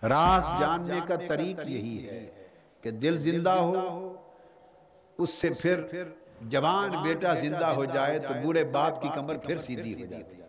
راز 0.02 0.60
جاننے 0.60 1.00
کا 1.06 1.16
طریق 1.28 1.58
یہی 1.66 2.08
ہے 2.08 2.46
کہ 2.80 2.90
دل 2.90 3.18
زندہ 3.18 3.50
ہو 3.50 4.16
اس 5.18 5.30
سے 5.30 5.50
پھر 5.50 5.80
جوان 6.40 6.90
بیٹا 7.02 7.34
زندہ 7.34 7.66
ہو 7.66 7.84
جائے 7.84 8.18
تو 8.18 8.34
بوڑھے 8.42 8.64
باپ 8.64 9.02
کی 9.02 9.08
کمر 9.14 9.36
پھر 9.36 9.62
سیدھی 9.62 10.02
ہو 10.02 10.06
جاتی۔ 10.06 10.40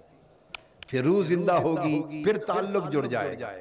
پھر 0.87 1.03
روح 1.03 1.23
زندہ 1.23 1.51
ہوگی 1.51 2.23
پھر 2.23 2.37
تعلق 2.37 2.91
جڑ 2.91 3.05
جائے 3.05 3.39
گا۔ 3.39 3.51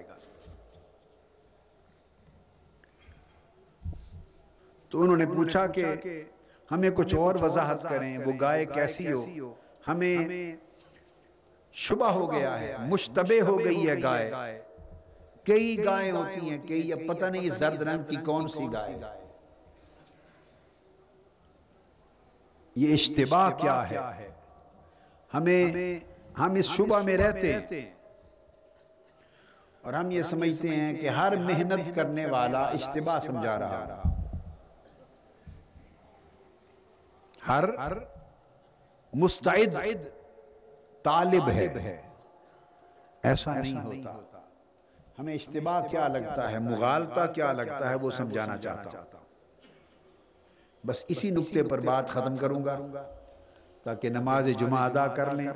تو 4.92 5.02
انہوں 5.02 5.16
نے 5.16 5.26
پوچھا 5.26 5.66
کہ 5.66 5.84
ہمیں 6.70 6.90
کچھ 6.94 7.14
اور 7.14 7.34
وضاحت 7.40 7.82
کریں 7.82 8.18
وہ 8.18 8.32
گائے 8.40 8.64
کیسی 8.66 9.12
ہو؟ 9.12 9.24
ہمیں 9.88 10.16
شبہ 11.72 12.10
ہو 12.10 12.32
گیا 12.32 12.60
ہے 12.60 12.76
مشتبہ 12.80 13.40
ہو 13.42 13.64
گئی 13.64 13.88
ہے 13.88 14.02
گائے۔ 14.02 14.30
کئی 15.44 15.84
گائے 15.84 16.10
ہوتی 16.10 16.50
ہیں 16.50 16.58
کئی 16.68 16.92
اب 16.92 16.98
پتہ 17.08 17.24
نہیں 17.24 17.48
زرد 17.58 17.82
رنگ 17.82 18.02
کی 18.02 18.16
کون 18.24 18.48
سی 18.48 18.62
گائے۔ 18.72 18.98
یہ 22.76 22.92
اشتباہ 22.92 23.50
کیا 23.50 23.90
ہے؟ 23.90 24.28
ہمیں 25.34 25.64
ہم 26.38 26.54
اس 26.54 26.66
شبہ 26.66 27.02
میں 27.02 27.16
رہتے 27.16 27.52
ہیں۔ 27.52 27.90
اور 29.82 29.92
ہم 29.92 30.10
یہ 30.10 30.22
سمجھتے 30.22 30.68
ہیں 30.68 30.94
کہ 31.00 31.08
ہر 31.08 31.36
محنت 31.36 31.94
کرنے 31.94 32.26
والا 32.26 32.62
اشتباہ 32.62 33.18
سمجھا 33.20 33.58
رہا۔ 33.58 34.11
ہر 37.48 37.64
مستعد 39.12 39.76
طالب 41.02 41.48
ہے۔ 41.48 42.02
ایسا 43.22 43.54
نہیں 43.60 43.80
ہوتا۔ 43.80 44.18
ہمیں 45.18 45.34
اشتباہ 45.34 45.88
کیا 45.88 46.08
لگتا 46.08 46.50
ہے 46.50 46.58
مغالطہ 46.58 47.32
کیا 47.34 47.52
لگتا 47.52 47.90
ہے 47.90 47.94
وہ 47.94 48.10
سمجھانا 48.10 48.56
چاہتا 48.56 48.98
ہوں۔ 48.98 49.04
بس 50.86 51.04
اسی 51.08 51.30
نقطے 51.30 51.62
پر 51.62 51.80
بات 51.80 52.08
ختم 52.08 52.36
کروں 52.36 52.64
گا 52.64 52.78
تاکہ 53.82 54.08
نماز 54.08 54.48
جمعہ 54.58 54.82
ادا 54.82 55.06
کر 55.06 55.34
لیں۔ 55.34 55.48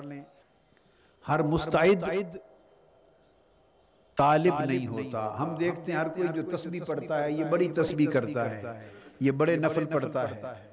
ہر 1.29 1.43
مستعد 1.43 2.05
طالب 4.15 4.61
نہیں 4.61 4.87
ہوتا۔ 4.87 5.37
ہم 5.39 5.55
دیکھتے 5.57 5.93
ہیں 5.93 5.99
ہر 5.99 6.09
کوئی 6.09 6.29
جو 6.35 6.57
تسبیح 6.57 6.81
پڑھتا 6.87 7.23
ہے 7.25 7.33
یہ 7.33 7.45
بڑی 7.45 7.73
تسبیح 7.73 8.11
کرتا 8.11 8.51
ہے 8.51 8.63
یہ 9.21 9.31
بڑے 9.31 9.57
نفل 9.57 9.85
پڑھتا 9.85 10.31
ہے۔ 10.31 10.66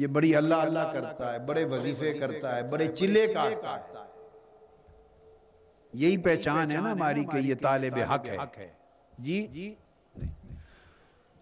یہ 0.00 0.06
بڑی 0.06 0.36
اللہ 0.36 0.54
اللہ 0.54 0.90
کرتا 0.92 1.32
ہے، 1.32 1.38
بڑے 1.38 1.64
وظیفے 1.64 2.18
کرتا 2.18 2.56
ہے، 2.56 2.62
بڑے 2.62 2.88
چلے 2.88 3.26
کاٹتا 3.34 3.76
ہے۔ 3.76 4.00
یہی 5.92 6.16
پہچان 6.16 6.70
ہے 6.70 6.76
نا 6.76 6.92
ہماری 6.92 7.24
کہ 7.24 7.36
یہ 7.36 7.54
طالب 7.62 7.98
حق 8.12 8.26
ہے۔ 8.26 8.68
جی؟ 9.18 9.74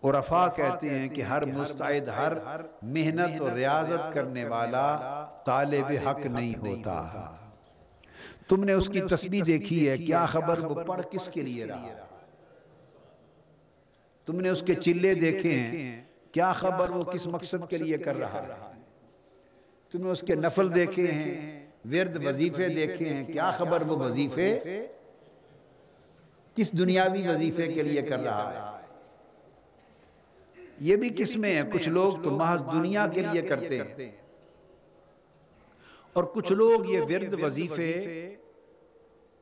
عرفا 0.03 0.49
کہتے 0.49 0.90
ہیں 0.90 1.09
کہ 1.09 1.23
ہر 1.23 1.44
مستعد، 1.44 2.09
ہر 2.09 2.33
محنت 2.83 3.40
اور 3.40 3.51
ریاضت 3.51 4.14
کرنے 4.14 4.44
والا 4.44 5.25
طالب 5.47 5.92
حق 6.09 6.27
نہیں 6.27 6.55
ہوتا۔ 6.59 7.35
تم 8.49 8.64
نے 8.64 8.73
اس 8.73 8.88
کی 8.88 9.01
تسبیح 9.01 9.42
دیکھی 9.47 9.88
ہے، 9.88 9.97
کیا 9.97 10.27
خبر؟ 10.27 10.59
وہ 10.59 10.85
پڑھ 10.85 11.03
کس 11.11 11.29
کے 11.33 11.42
لیے 11.42 11.64
رہا؟ 11.64 12.07
تم 14.27 14.40
نے 14.40 14.49
اس 14.49 14.62
کے 14.66 14.75
چلے 14.75 15.14
دیکھے 15.14 15.53
ہیں۔ 15.53 16.08
کیا 16.32 16.52
خبر 16.52 16.90
وہ 16.90 17.02
کس 17.02 17.26
مقصد 17.26 17.70
کے 17.70 17.76
لیے 17.76 17.98
کر 17.98 18.16
رہا 18.16 18.42
ہے؟ 18.42 18.82
تم 19.90 20.02
نے 20.02 20.10
اس 20.10 20.20
کے 20.20 20.34
نفل 20.34 20.74
دیکھے 20.74 21.06
ہیں، 21.06 21.66
ورد 21.84 22.26
وظیفے 22.26 22.68
دیکھے 22.68 23.08
ہیں، 23.08 23.24
کیا 23.24 23.50
خبر 23.50 23.82
وہ 23.82 23.96
وظیفے؟ 23.96 24.58
کس 26.56 26.72
دنیاوی 26.72 27.28
وظیفے 27.28 27.72
کے 27.72 27.82
لیے 27.82 28.02
کر 28.02 28.20
رہا 28.20 28.52
ہے؟ 28.52 28.86
یہ 30.80 30.96
بھی 30.96 31.10
کس 31.16 31.36
میں 31.36 31.54
ہے؟ 31.54 31.62
کچھ 31.72 31.88
لوگ 31.88 32.12
تو 32.24 32.30
محض 32.30 32.62
دنیا 32.72 33.06
کے 33.06 33.22
لیے 33.22 33.42
کرتے 33.42 33.78
ہیں۔ 33.78 34.10
اور 36.12 36.24
کچھ 36.24 36.52
لوگ 36.52 36.86
یہ 36.86 37.00
ورد 37.00 37.34
وظیفے 37.42 37.90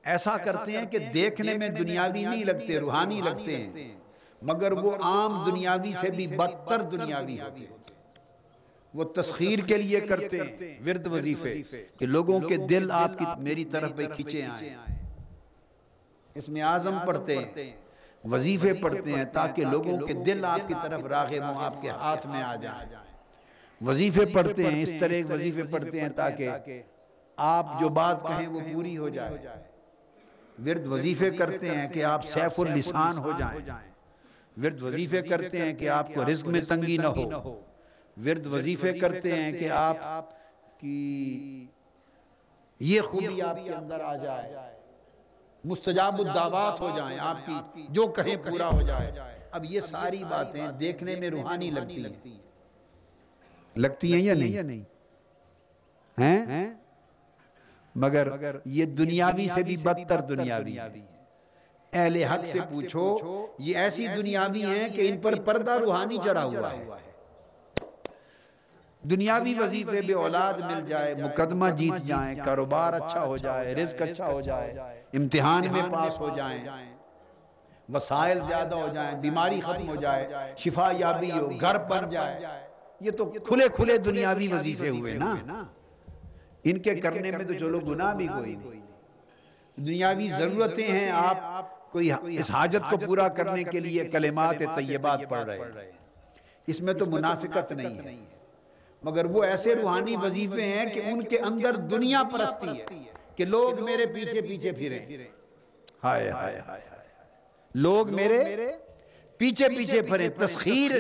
ایسا 0.05 0.37
کرتے 0.37 0.73
ہیں 0.73 0.87
کہ 0.87 0.99
دیکھنے 0.99 1.57
میں 1.57 1.69
دنیاوی 1.69 2.25
نہیں 2.25 2.45
لگتے، 2.45 2.79
روحانی 2.79 3.21
لگتے 3.21 3.57
ہیں۔ 3.57 3.97
مگر 4.47 4.73
وہ 4.73 4.97
عام 5.03 5.51
دنیاوی 5.51 5.93
سے 6.01 6.11
بھی 6.11 6.27
بدتر 6.27 6.83
دنیاوی 6.83 7.41
ہوتے 7.41 7.61
ہیں۔ 7.61 7.77
وہ 8.95 9.05
تسخیر 9.05 9.59
کے 9.67 9.77
لیے 9.77 10.01
کرتے 10.01 10.37
ہیں۔ 10.41 10.57
ورد 10.87 11.07
وظیفے 11.07 11.63
کہ 11.99 12.07
لوگوں 12.07 12.41
کے 12.41 12.57
دل 12.57 12.91
آپ 12.91 13.19
کی 13.19 13.25
میری 13.39 13.65
طرف 13.65 13.97
پہ 13.97 14.07
کھچے 14.17 14.43
آئیں 14.43 14.77
اس 16.35 16.49
میں 16.49 16.63
آزم 16.63 16.99
پڑھتے 17.07 17.37
ہیں۔ 17.37 17.73
وظیفے 18.25 18.73
پڑھتے 18.73 19.13
ہیں 19.13 19.25
تاکہ 19.33 19.65
لوگوں 19.65 19.99
کے 20.07 20.13
دل 20.27 20.45
آپ 20.45 20.69
کی 20.69 20.75
طرف 20.83 21.05
راغب 21.07 21.43
ہوں 21.49 21.65
آپ 21.65 21.83
کے 21.83 21.91
ہاتھ 21.91 22.27
میں 22.27 22.43
آ 22.43 22.55
جائیں۔ 22.55 22.89
وظیفے 23.87 24.25
پڑھتے 24.27 24.63
ہیں 24.63 24.83
اس 24.83 24.93
طرح 25.01 25.15
وظیفے 25.29 25.63
پڑھتے 25.63 26.01
ہیں 26.01 26.09
تاکہ 26.09 26.51
آپ 27.37 27.81
جو 27.81 27.89
بات 27.89 28.23
کہیں 28.23 28.47
وہ 28.47 28.61
پوری 28.73 28.99
ہو 28.99 29.09
جائے۔ 29.09 29.31
ورد 30.67 30.87
وظیفے 30.87 31.31
کرتے 31.31 31.71
ہیں 31.71 31.89
کہ 31.89 32.05
آپ 32.05 32.25
سیف 32.27 32.61
اللسان 32.61 33.19
ہو 33.19 33.33
جائیں۔ 33.39 33.61
ورد 34.63 34.83
وظیفے 34.83 35.23
کرتے 35.23 35.63
ہیں 35.63 35.73
کہ 35.73 35.89
آپ 35.89 36.15
کو 36.15 36.25
رزق 36.31 36.47
میں 36.47 36.61
تنگی 36.61 36.97
نہ 36.97 37.07
ہو۔ 37.07 37.61
ورد 38.25 38.47
وظیفے 38.47 38.93
کرتے 38.99 39.33
ہیں 39.35 39.53
کہ 39.53 39.71
آپ 39.71 40.31
کی 40.81 41.67
یہ 42.81 43.01
خوبی 43.01 43.43
آپ 43.43 43.57
کے 43.65 43.71
اندر 43.71 44.01
آ 44.01 44.17
جائے۔ 44.17 44.55
مستجاب 45.65 46.19
الدعوات 46.19 46.81
ہو 46.81 46.91
جائیں 46.97 47.19
آپ 47.19 47.47
کی 47.47 47.87
جو 47.89 48.07
کہیں 48.07 48.37
پورا 48.37 48.69
ہو 48.69 48.83
جائے۔ 48.83 49.13
اب 49.51 49.65
یہ 49.65 49.81
ساری 49.81 50.25
باتیں 50.25 50.67
دیکھنے 50.73 51.17
میں 51.17 51.31
روحانی 51.31 51.71
لگتی 51.71 52.05
ہیں۔ 52.07 52.39
لگتی 53.77 54.13
ہیں۔ 54.13 54.21
یا 54.21 54.35
نہیں؟ 54.35 54.83
ہیں؟ 56.21 56.75
مگر 57.95 58.29
یہ 58.65 58.85
دنیاوی 58.85 59.49
سے 59.49 59.63
بھی 59.63 59.77
بدتر 59.77 60.21
دنیاوی 60.21 60.79
اہل 61.97 62.17
حق 62.25 62.47
سے 62.47 62.59
پوچھو 62.71 63.07
یہ 63.59 63.77
ایسی 63.79 64.07
دنیاوی 64.17 64.65
ہیں 64.65 64.89
کہ 64.89 65.09
ان 65.09 65.19
پر 65.21 65.35
پردہ 65.41 65.79
روحانی 65.79 66.17
چڑھا 66.25 66.45
ہوا 66.45 66.73
ہے۔ 66.73 66.85
دنیاوی 69.03 69.55
وظیفے 69.59 70.01
بے 70.07 70.13
اولاد 70.13 70.61
مل 70.61 70.87
جائے 70.87 71.15
مقدمہ 71.15 71.69
جیت 71.71 72.07
جائیں 72.07 72.35
کاروبار 72.45 72.93
اچھا 72.93 73.25
ہو 73.25 73.37
جائے 73.37 73.75
رزق 73.75 74.03
اچھا 74.03 74.27
ہو 74.33 74.41
جائے 74.41 74.73
امتحان 75.15 75.73
میں 75.73 75.83
پاس 75.93 76.19
ہو 76.19 76.29
جائیں 76.37 76.59
وسائل 77.95 78.39
زیادہ 78.47 78.75
ہو 78.75 78.89
جائیں 78.95 79.13
بیماری 79.21 79.61
ختم 79.61 79.89
ہو 79.89 79.97
جائے 79.97 80.55
شفا 80.59 80.91
یابی 80.99 81.31
ہو 81.31 81.49
گھر 81.61 81.79
پر 81.79 82.05
جائے۔ 82.11 82.47
یہ 83.01 83.11
تو 83.11 83.25
کھلے 83.47 83.69
کھلے 83.69 83.97
دنیاوی 83.99 84.49
وظیفے 84.53 84.89
ہوئے 84.89 85.15
نا۔ 85.15 85.35
ان 86.65 86.79
کے 86.79 86.95
کرنے 86.95 87.31
میں 87.31 87.45
تو 87.45 87.55
چلو 87.55 87.79
گناہ 87.81 88.15
بھی 88.15 88.27
کوئی 88.27 88.55
نہیں۔ 88.57 88.86
دنیاوی 89.77 90.31
ضرورتیں 90.31 90.93
ہیں 90.93 91.11
آپ 91.11 91.93
کوئی 91.93 92.11
اس 92.39 92.51
حاجت 92.51 92.91
کو 92.91 92.97
پورا 92.97 93.29
کرنے 93.29 93.65
کے 93.65 93.81
لیے 93.81 94.05
کلمات 94.05 94.59
طیبات 94.75 95.21
پڑھ 95.29 95.45
رہے 95.45 95.59
ہیں۔ 95.59 95.93
اس 96.67 96.81
میں 96.81 96.95
تو 96.95 97.07
منافقت 97.07 97.73
نہیں 97.73 97.99
ہے۔ 98.05 98.17
مگر 99.03 99.25
وہ 99.25 99.45
ایسے 99.45 99.75
روحانی 99.75 100.17
وظیفے 100.17 100.63
ہیں 100.63 100.87
کہ 100.87 101.01
ان 101.05 101.23
کے 101.23 101.39
اندر 101.39 101.77
دنیا 101.77 102.23
پرستی 102.33 102.69
ہے 102.69 102.85
کہ 103.37 103.45
لوگ 103.45 103.85
میرے 103.85 104.07
پیچھے 104.07 104.41
پیچھے 104.41 104.73
پھریں۔ 104.73 105.07
ہائے 106.05 106.31
ہائے 106.31 106.61
ہائے 106.69 106.81
لوگ 107.75 108.15
میرے 108.15 108.43
پیچھے 109.37 109.69
پیچھے 109.69 110.03
پھریں۔ 110.03 110.29
تسخیر 110.39 110.93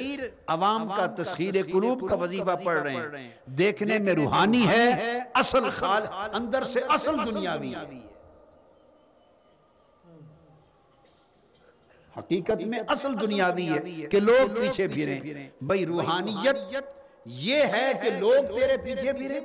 عوام 0.46 0.88
کا 0.88 1.06
تسخیر 1.22 1.54
قلوب 1.72 2.08
کا 2.08 2.14
وظیفہ 2.14 2.56
پڑھ 2.64 2.82
رہے 2.82 2.94
ہیں۔ 2.94 3.30
دیکھنے 3.46 3.98
میں 3.98 4.12
روحانی 4.12 4.66
ہے 4.68 4.92
اصل 5.34 5.68
خال 5.70 6.02
اندر 6.32 6.62
سے 6.64 6.80
اصل 6.88 7.16
دنیاوی 7.26 7.74
ہے 7.74 8.14
حقیقت 12.18 12.62
میں 12.62 12.78
اصل 12.88 13.20
دنیاوی 13.20 13.68
ہے 13.68 14.06
کہ 14.06 14.20
لوگ 14.20 14.60
پیچھے 14.60 14.88
پھریں۔ 14.88 15.20
بھئی 15.60 15.86
روحانیت 15.86 16.56
یہ 17.24 17.56
ہے 17.56 17.92
کہ 18.02 18.10
لوگ 18.10 18.58
تیرے 18.58 18.76
پیچھے 18.76 19.12
پھرے 19.12 19.40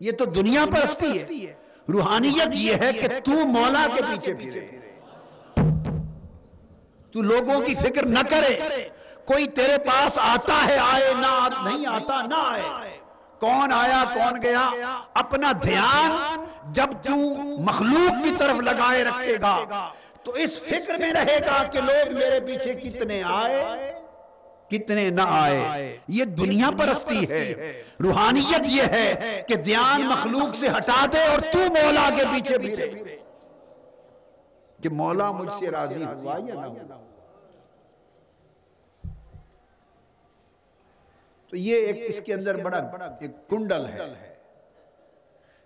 یہ 0.00 0.12
تو 0.12 0.24
دنیا 0.24 0.64
پرستی 0.70 1.18
ہے۔ 1.18 1.52
روحانیت 1.88 2.48
یہ 2.54 2.74
ہے 2.74 2.92
کہ 2.92 3.08
تو 3.24 3.46
مولا 3.46 3.86
کے 3.94 4.02
پیچھے 4.02 4.34
پھرے 4.34 4.60
تو 7.10 7.20
لوگوں 7.20 7.60
کی 7.60 7.74
فکر 7.74 8.06
نہ 8.06 8.18
کرے۔ 8.30 8.58
کوئی 9.24 9.46
تیرے 9.46 9.78
پاس 9.78 10.18
آتا 10.18 10.66
ہے 10.66 10.78
آئے 10.92 11.12
نہ 11.18 11.48
نہیں 11.64 11.86
آتا 11.86 12.26
نہ 12.26 12.34
آئے۔ 12.34 12.98
کون 13.40 13.72
آیا 13.72 14.04
کون 14.14 14.42
گیا؟ 14.42 14.70
اپنا 15.14 15.52
دھیان 15.62 16.44
جب 16.72 16.86
تو 17.02 17.16
مخلوق 17.60 18.24
کی 18.24 18.30
طرف 18.38 18.60
لگائے 18.60 19.04
رکھے 19.04 19.36
گا۔ 19.40 19.88
تو 20.24 20.32
اس 20.32 20.58
فکر 20.58 20.98
میں 20.98 21.12
رہے 21.12 21.38
گا 21.46 21.64
کہ 21.64 21.80
لوگ 21.80 22.12
میرے 22.12 22.40
پیچھے 22.40 22.74
کتنے 22.74 23.22
آئے 23.26 23.92
کتنے 24.68 25.10
نہ 25.10 25.20
آئے۔ 25.26 25.98
یہ 26.08 26.24
دنیا 26.24 26.70
پرستی 26.78 27.30
ہے۔ 27.30 27.82
روحانیت 28.02 28.60
یہ 28.64 28.82
ہے 28.82 29.42
کہ 29.48 29.54
دیان 29.54 30.00
مخلوق 30.00 30.54
سے 30.60 30.68
ہٹا 30.68 31.06
دے 31.12 31.18
اور 31.18 31.40
تو 31.52 31.58
مولا 31.58 32.08
کے 32.16 32.24
پیچھے 32.32 32.58
پیچھے 32.58 33.18
کہ 34.82 34.88
مولا 34.88 35.30
مجھ 35.30 35.50
سے 35.58 35.70
راضی 35.70 36.04
ہوا 36.04 36.38
یا 36.48 36.54
نہ 36.54 36.66
ہوا۔ 36.66 37.00
تو 41.48 41.56
یہ 41.56 41.74
ایک 41.86 41.96
اس 42.02 42.20
کے 42.26 42.34
اندر 42.34 42.56
بڑا 42.56 42.78
ایک 43.20 43.30
کنڈل 43.50 43.86
ہے۔ 43.86 44.34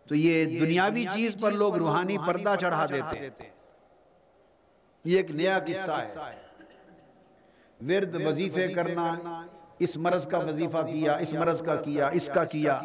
تو 0.06 0.14
یہ 0.14 0.58
دنیاوی 0.60 1.04
چیز 1.12 1.36
پر 1.40 1.50
لوگ 1.50 1.76
روحانی 1.76 2.16
پردہ 2.26 2.54
چڑھا 2.60 2.86
دیتے 2.86 3.28
یہ 5.06 5.16
ایک 5.16 5.30
نیا 5.30 5.58
قصہ 5.58 5.90
ہے۔ 5.90 6.14
ورد 7.86 8.16
وظیفے 8.26 8.68
کرنا، 8.68 9.16
اس 9.78 9.96
مرض 9.96 10.26
کا 10.26 10.38
وظیفہ 10.38 10.78
کیا، 10.92 11.14
اس 11.14 11.32
مرض 11.32 11.62
کا 11.62 11.76
کیا، 11.76 12.08
اس 12.08 12.30
کا 12.34 12.44
کیا۔ 12.44 12.80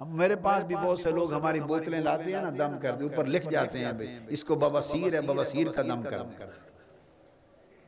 میرے 0.00 0.36
پاس 0.36 0.64
بھی 0.64 0.74
بہت 0.74 0.98
سے 0.98 1.10
لوگ 1.10 1.32
ہماری 1.32 1.60
بوتلیں 1.60 2.00
لاتے 2.00 2.22
ہیں 2.22 2.42
نا، 2.42 2.50
دم 2.50 2.78
کر 2.78 2.92
دے، 2.92 3.04
اوپر 3.04 3.24
لکھ 3.24 3.50
جاتے 3.50 3.78
ہیں 3.78 3.92
اس 4.28 4.44
کو 4.44 4.54
بواسیر 4.54 5.14
ہے 5.14 5.20
بواسیر 5.20 5.72
کا 5.72 5.82
دم 5.82 6.02
کر 6.02 6.22
دیں۔ 6.22 6.46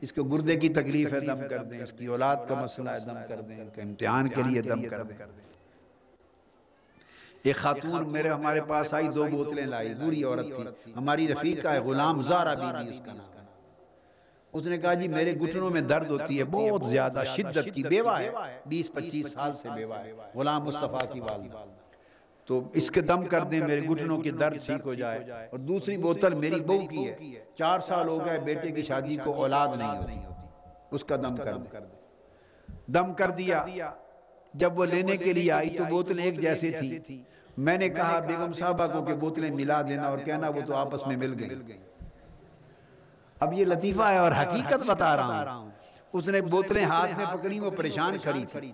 اس 0.01 0.13
کو 0.13 0.23
گردے 0.23 0.55
کی 0.55 0.69
تکلیف 0.69 1.13
ہے، 1.13 1.19
دم 1.19 1.39
کر 1.49 1.63
دیں۔ 1.63 1.83
اس 1.83 1.93
کی 1.93 2.05
اولاد 2.05 2.35
کا 2.47 2.55
مسئلہ 2.55 2.89
ہے، 2.89 2.99
دم 2.99 3.17
کر 3.29 3.41
دیں۔ 3.41 3.59
امتحان 3.83 4.27
کے 4.27 4.41
لیے 4.47 4.61
دم 4.61 4.87
کر 4.89 5.03
دیں۔ 5.03 5.17
ایک 7.43 7.55
خاتون 7.55 8.11
میرے 8.11 8.29
ہمارے 8.29 8.61
پاس 8.61 8.93
آئی، 8.93 9.07
دو 9.07 9.25
بوتلیں 9.31 9.65
لائی، 9.65 9.93
بوڑھی 9.93 10.23
عورت 10.23 10.45
تھی۔ 10.55 10.93
ہماری 10.95 11.27
رفیق 11.27 11.63
کا 11.63 11.73
ہے، 11.73 11.79
غلام 11.79 12.21
زارہ 12.21 12.55
بی 12.55 12.89
بی 12.89 12.99
اس 12.99 13.05
کا 13.05 13.13
نام۔ 13.13 13.38
اس 14.53 14.65
نے 14.65 14.77
کہا 14.77 14.93
جی 14.93 15.07
میرے 15.07 15.39
گھٹنوں 15.39 15.69
میں 15.69 15.81
درد 15.81 16.09
ہوتی 16.09 16.39
ہے 16.39 16.43
بہت 16.43 16.85
زیادہ 16.85 17.23
شدت 17.35 17.69
کی 17.73 17.83
بیوہ 17.83 18.19
ہے 18.19 18.29
بیس 18.65 18.93
پچیس 18.93 19.31
سال 19.31 19.51
سے 19.53 19.69
بیوہ 19.75 19.95
ہے 19.95 20.13
غلام 20.35 20.63
مصطفیٰ 20.63 21.13
کی 21.13 21.19
والدہ 21.19 21.63
تو 22.49 22.61
اس 22.73 22.91
کے 22.91 23.01
دم 23.01 23.25
کر 23.25 23.43
دیں 23.43 23.59
میرے 23.59 23.81
گھٹنوں 23.87 24.21
کی 24.21 24.31
درد 24.31 24.65
ٹھیک 24.65 24.85
ہو 24.85 24.93
جائے۔ 24.93 25.19
اور 25.49 25.59
دوسری 25.59 25.97
بوتل 25.97 26.33
میری 26.33 26.59
بہو 26.61 26.85
کی 26.87 27.07
ہے۔ 27.07 27.15
چار 27.55 27.79
سال 27.79 28.07
ہو 28.07 28.25
گئے 28.25 28.39
بیٹے 28.39 28.71
کی 28.71 28.81
شادی 28.81 29.17
کو 29.23 29.33
اولاد 29.33 29.67
نہیں 29.77 29.97
ہوتی۔ 29.97 30.19
اس 30.91 31.03
کا 31.03 31.15
دم 31.15 31.35
کر 31.35 31.53
دیں۔ 31.53 31.79
دم 32.87 33.13
کر 33.13 33.29
دیا۔ 33.29 33.63
جب 34.53 34.79
وہ 34.79 34.85
لینے 34.85 35.17
کے 35.17 35.33
لیے 35.33 35.51
آئی 35.51 35.69
تو 35.77 35.83
بوتلیں 35.89 36.23
ایک 36.23 36.39
جیسے 36.41 36.71
تھی 36.71 36.99
میں 37.57 37.77
نے 37.77 37.89
کہا 37.89 38.19
بیگم 38.19 38.53
صاحبہ 38.53 38.87
کو 38.87 39.03
کہ 39.05 39.13
بوتلیں 39.13 39.51
ملا 39.51 39.81
دینا 39.81 40.03
اور 40.03 40.17
کہنا 40.17 40.49
وہ 40.49 40.61
تو 40.65 40.73
آپس 40.75 41.07
میں 41.07 41.17
مل 41.17 41.33
گئی 41.39 41.49
اب 43.39 43.53
یہ 43.53 43.65
لطیفہ 43.65 44.01
ہے 44.01 44.17
اور 44.17 44.31
حقیقت 44.31 44.83
بتا 44.87 45.15
رہا 45.17 45.55
ہوں۔ 45.55 45.69
اس 46.13 46.27
نے 46.27 46.41
بوتلیں 46.41 46.83
ہاتھ 46.85 47.11
میں 47.17 47.25
پکڑی 47.33 47.59
وہ 47.59 47.69
پریشان 47.71 48.17
کھڑی 48.17 48.45
تھی۔ 48.51 48.71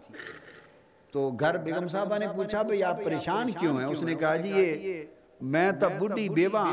تو 1.12 1.30
گھر 1.40 1.58
بیگم 1.58 1.88
صاحبہ 1.88 2.18
نے 2.18 2.28
پوچھا 2.36 2.62
بھئی 2.62 2.84
آپ 2.84 3.04
پریشان 3.04 3.52
کیوں 3.60 3.78
ہیں؟ 3.80 3.86
اس 3.86 4.02
نے 4.04 4.16
کہا 4.16 4.36
جی 4.36 4.50
یہ 4.50 5.04
میں 5.42 5.72
تب 5.72 5.92
بڑی 6.00 6.30
بیوہ۔ 6.30 6.66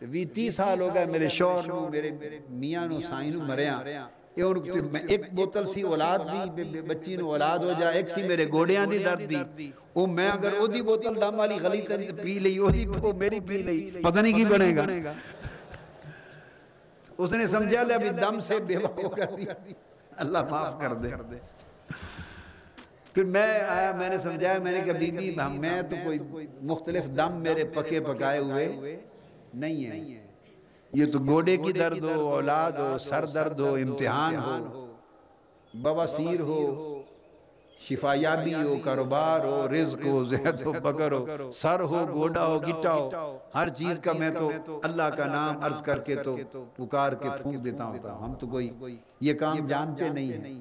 وی 0.00 0.24
تی 0.24 0.50
سال 0.50 0.80
ہو 0.80 0.94
گئے 0.94 1.04
میرے 1.04 1.28
شور 1.28 1.68
نو 1.68 1.88
میرے 1.90 2.10
میاں 2.50 2.86
نو 2.86 3.00
سائن 3.00 3.38
نو 3.38 3.44
مریاں 3.44 3.80
ایک 5.08 5.32
بوتل 5.34 5.66
سی 5.66 5.82
اولاد 5.82 6.18
دی 6.18 6.80
بچی 6.80 7.16
نو 7.16 7.30
اولاد 7.30 7.58
ہو 7.58 7.72
جائے 7.78 7.96
ایک 7.96 8.08
سی 8.08 8.22
میرے 8.22 8.46
گوڑیاں 8.52 8.86
دی 8.86 8.98
درد 8.98 9.30
دی۔ 9.30 9.70
او 9.92 10.06
میں 10.06 10.30
اگر 10.30 10.52
او 10.58 10.66
دی 10.66 10.82
بوتل 10.82 11.20
دم 11.20 11.38
والی 11.38 11.54
غلی 11.54 11.80
پی 12.22 12.38
لئی 12.38 12.56
او 12.58 12.70
دی 12.70 12.86
میری 13.16 13.40
پی 13.40 13.62
لئی۔ 13.62 13.90
پتہ 14.02 14.20
نہیں 14.20 14.36
کی 14.36 14.44
بنے 14.44 14.76
گا۔ 14.76 15.12
اس 17.18 17.32
نے 17.32 17.46
سمجھا 17.46 17.82
لیا 17.82 17.96
بھی 17.96 18.08
دم 18.20 18.40
سے 18.40 18.58
بیوہ 18.66 18.88
ہو 18.96 19.08
کر 19.08 19.34
دی 19.36 19.72
اللہ 20.16 20.42
معاف 20.50 20.80
کر 20.80 20.92
دے۔ 20.94 21.08
پھر 23.14 23.24
میں 23.24 23.60
آیا 23.60 23.92
میں 23.96 24.08
نے 24.08 24.18
سمجھایا 24.18 24.58
میں 24.62 24.72
نے 24.72 24.80
کہا 24.84 24.98
بی 24.98 25.10
بی 25.10 25.34
میں 25.58 25.80
تو 25.82 25.96
کوئی 26.04 26.46
مختلف 26.62 27.06
دم 27.16 27.40
میرے 27.42 27.64
پکے 27.74 28.00
پکائے 28.00 28.40
ہوئے 28.40 28.96
نہیں 29.54 29.84
ہے۔ 29.86 30.24
یہ 30.92 31.12
تو 31.12 31.18
گوڑے 31.26 31.56
کی 31.56 31.72
درد 31.72 32.02
ہو 32.02 32.28
اولاد 32.32 32.72
ہو 32.72 32.96
سر 32.98 33.24
درد 33.24 33.60
ہو 33.60 33.74
امتحان 33.74 34.36
ہو 34.36 34.84
بواسیر 35.74 36.40
ہو۔ 36.40 36.95
شفایابی 37.80 38.54
ہو 38.54 38.76
کاروبار 38.84 39.40
ہو 39.40 39.66
رزق 39.68 40.04
ہو 40.06 40.24
زہد 40.24 40.62
ہو 40.62 40.72
بگر 40.72 41.12
ہو 41.12 41.50
سر 41.50 41.80
ہو 41.80 42.06
گوڑا 42.12 42.46
ہو 42.46 42.58
گٹا 42.60 42.92
ہو 42.92 43.38
ہر 43.54 43.68
چیز 43.68 44.00
کا 44.00 44.12
میں 44.12 44.30
تو 44.30 44.50
اللہ 44.84 45.10
کا 45.16 45.26
نام 45.26 45.62
عرض 45.64 45.82
کر 45.82 45.98
کے 45.98 46.14
تو 46.16 46.36
پکار 46.76 47.12
کے 47.12 47.28
پھونک 47.42 47.64
دیتا 47.64 47.84
ہوں 47.84 47.98
ہم 48.22 48.34
تو 48.34 48.46
کوئی 48.46 48.70
یہ 49.20 49.34
کام 49.34 49.66
جانتے 49.66 50.08
نہیں 50.08 50.32
ہیں۔ 50.32 50.60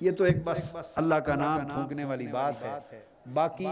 یہ 0.00 0.10
تو 0.10 0.24
ایک 0.24 0.36
بس 0.44 0.76
اللہ 0.94 1.14
کا 1.14 1.34
نام 1.34 1.66
پھونکنے 1.66 2.04
والی 2.04 2.26
بات 2.26 2.62
ہے۔ 2.62 3.00
باقی 3.34 3.66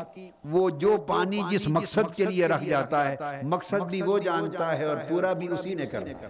وہ 0.44 0.70
جو 0.70 0.96
پانی 1.06 1.40
جس 1.50 1.68
مقصد 1.68 2.14
کے 2.14 2.24
لیے 2.24 2.46
رکھ 2.46 2.64
جاتا 2.64 3.08
ہے 3.10 3.16
مقصد 3.42 3.90
بھی 3.90 4.02
وہ 4.02 4.18
جانتا 4.18 4.78
ہے 4.78 4.84
اور 4.84 4.96
پورا 5.08 5.32
بھی 5.32 5.48
اسی 5.48 5.74
نے 5.74 5.86
کرنا۔ 5.86 6.18
ہے 6.22 6.28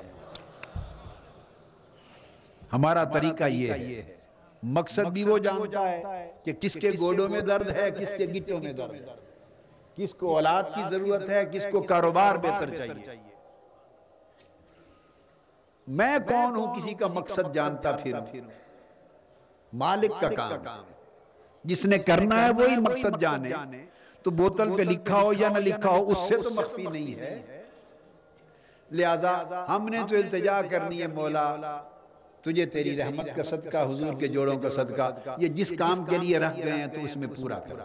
ہمارا 2.73 3.05
طریقہ 3.05 3.45
یہ 3.45 3.73
ہے۔ 3.73 4.18
مقصد 4.63 5.07
بھی 5.07 5.25
وہ 5.25 5.39
جانتا 5.39 5.93
ہے 5.93 6.33
کہ 6.45 6.53
کس 6.53 6.75
کے 6.75 6.91
گوڑوں 7.01 7.29
میں 7.29 7.41
درد 7.41 7.71
ہے 7.71 7.91
کس 7.91 8.09
کے 8.19 8.27
گٹوں 8.27 8.61
میں 8.61 8.73
درد 8.73 8.95
ہے۔ 8.95 9.07
کس 9.97 10.15
کو 10.15 10.35
اولاد 10.35 10.63
کی 10.75 10.83
ضرورت 10.91 11.31
ہے 11.31 11.45
کس 11.53 11.63
کو 11.73 11.81
کاروبار 11.83 12.35
بہتر 12.37 12.77
چاہیے۔ 12.77 13.25
میں 15.87 16.19
کون 16.29 16.57
ہوں 16.57 16.75
کسی 16.75 16.95
کا 16.95 17.07
مقصد 17.07 17.55
جانتا 17.55 17.93
پھر 17.93 18.13
مالک 19.73 20.11
کا 20.21 20.29
کام۔ 20.29 20.83
جس 21.65 21.85
نے 21.85 21.99
کرنا 21.99 22.45
ہے 22.47 22.51
وہی 22.51 22.77
مقصد 22.77 23.21
جانے۔ 23.21 23.51
تو 24.23 24.31
بوتل 24.31 24.77
پہ 24.77 24.83
لکھا 24.83 25.23
ہو 25.23 25.33
یا 25.33 25.49
نہ 25.49 25.59
لکھا 25.59 25.91
ہو 25.91 26.11
اس 26.11 26.19
سے 26.19 26.37
تو 26.37 26.51
مخفی 26.51 26.83
نہیں 26.83 27.21
ہے۔ 27.21 27.63
لہذا 28.91 29.67
ہم 29.69 29.89
نے 29.89 29.99
تو 30.09 30.17
التجا 30.17 30.63
کرنی 30.63 31.03
ہے 31.03 31.07
مولا۔ 31.07 31.57
تجھے 32.43 32.65
تیری 32.67 32.97
رحمت 32.97 33.29
کا 33.37 33.43
صدقہ 33.45 33.79
حضور 33.85 34.13
کے 34.21 34.27
جوڑوں 34.29 34.59
کا 34.59 34.71
صدقہ 34.71 35.09
یہ 35.39 35.49
جس 35.55 35.73
کام 35.79 36.05
کے 36.05 36.19
لیے 36.19 36.39
رکھ 36.39 36.59
گئے 36.59 36.73
ہیں 36.73 36.87
تو 36.87 37.05
اس 37.05 37.17
میں 37.17 37.29
پورا 37.37 37.59
کر 37.61 37.81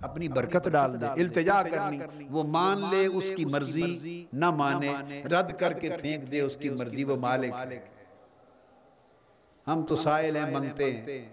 اپنی 0.00 0.28
برکت 0.28 0.68
ڈال 0.68 1.00
دے 1.00 1.06
التجا 1.16 1.62
کرنی 1.62 1.98
وہ 2.30 2.42
مان 2.46 2.82
لے 2.90 3.04
اس 3.08 3.30
کی 3.36 3.44
مرضی 3.44 3.86
نہ 4.32 4.50
مانے 4.52 4.92
رد 5.30 5.52
کر 5.58 5.72
کے 5.72 5.90
پھینک 6.00 6.30
دے 6.32 6.40
اس 6.40 6.56
کی 6.56 6.68
مرضی 6.70 7.04
وہ 7.04 7.16
مالک 7.16 7.54
ہم 9.66 9.82
تو 9.82 9.96
سائل 9.96 10.36
ہیں 10.36 10.50
منگتے 10.50 10.92
ہیں۔ 10.92 11.24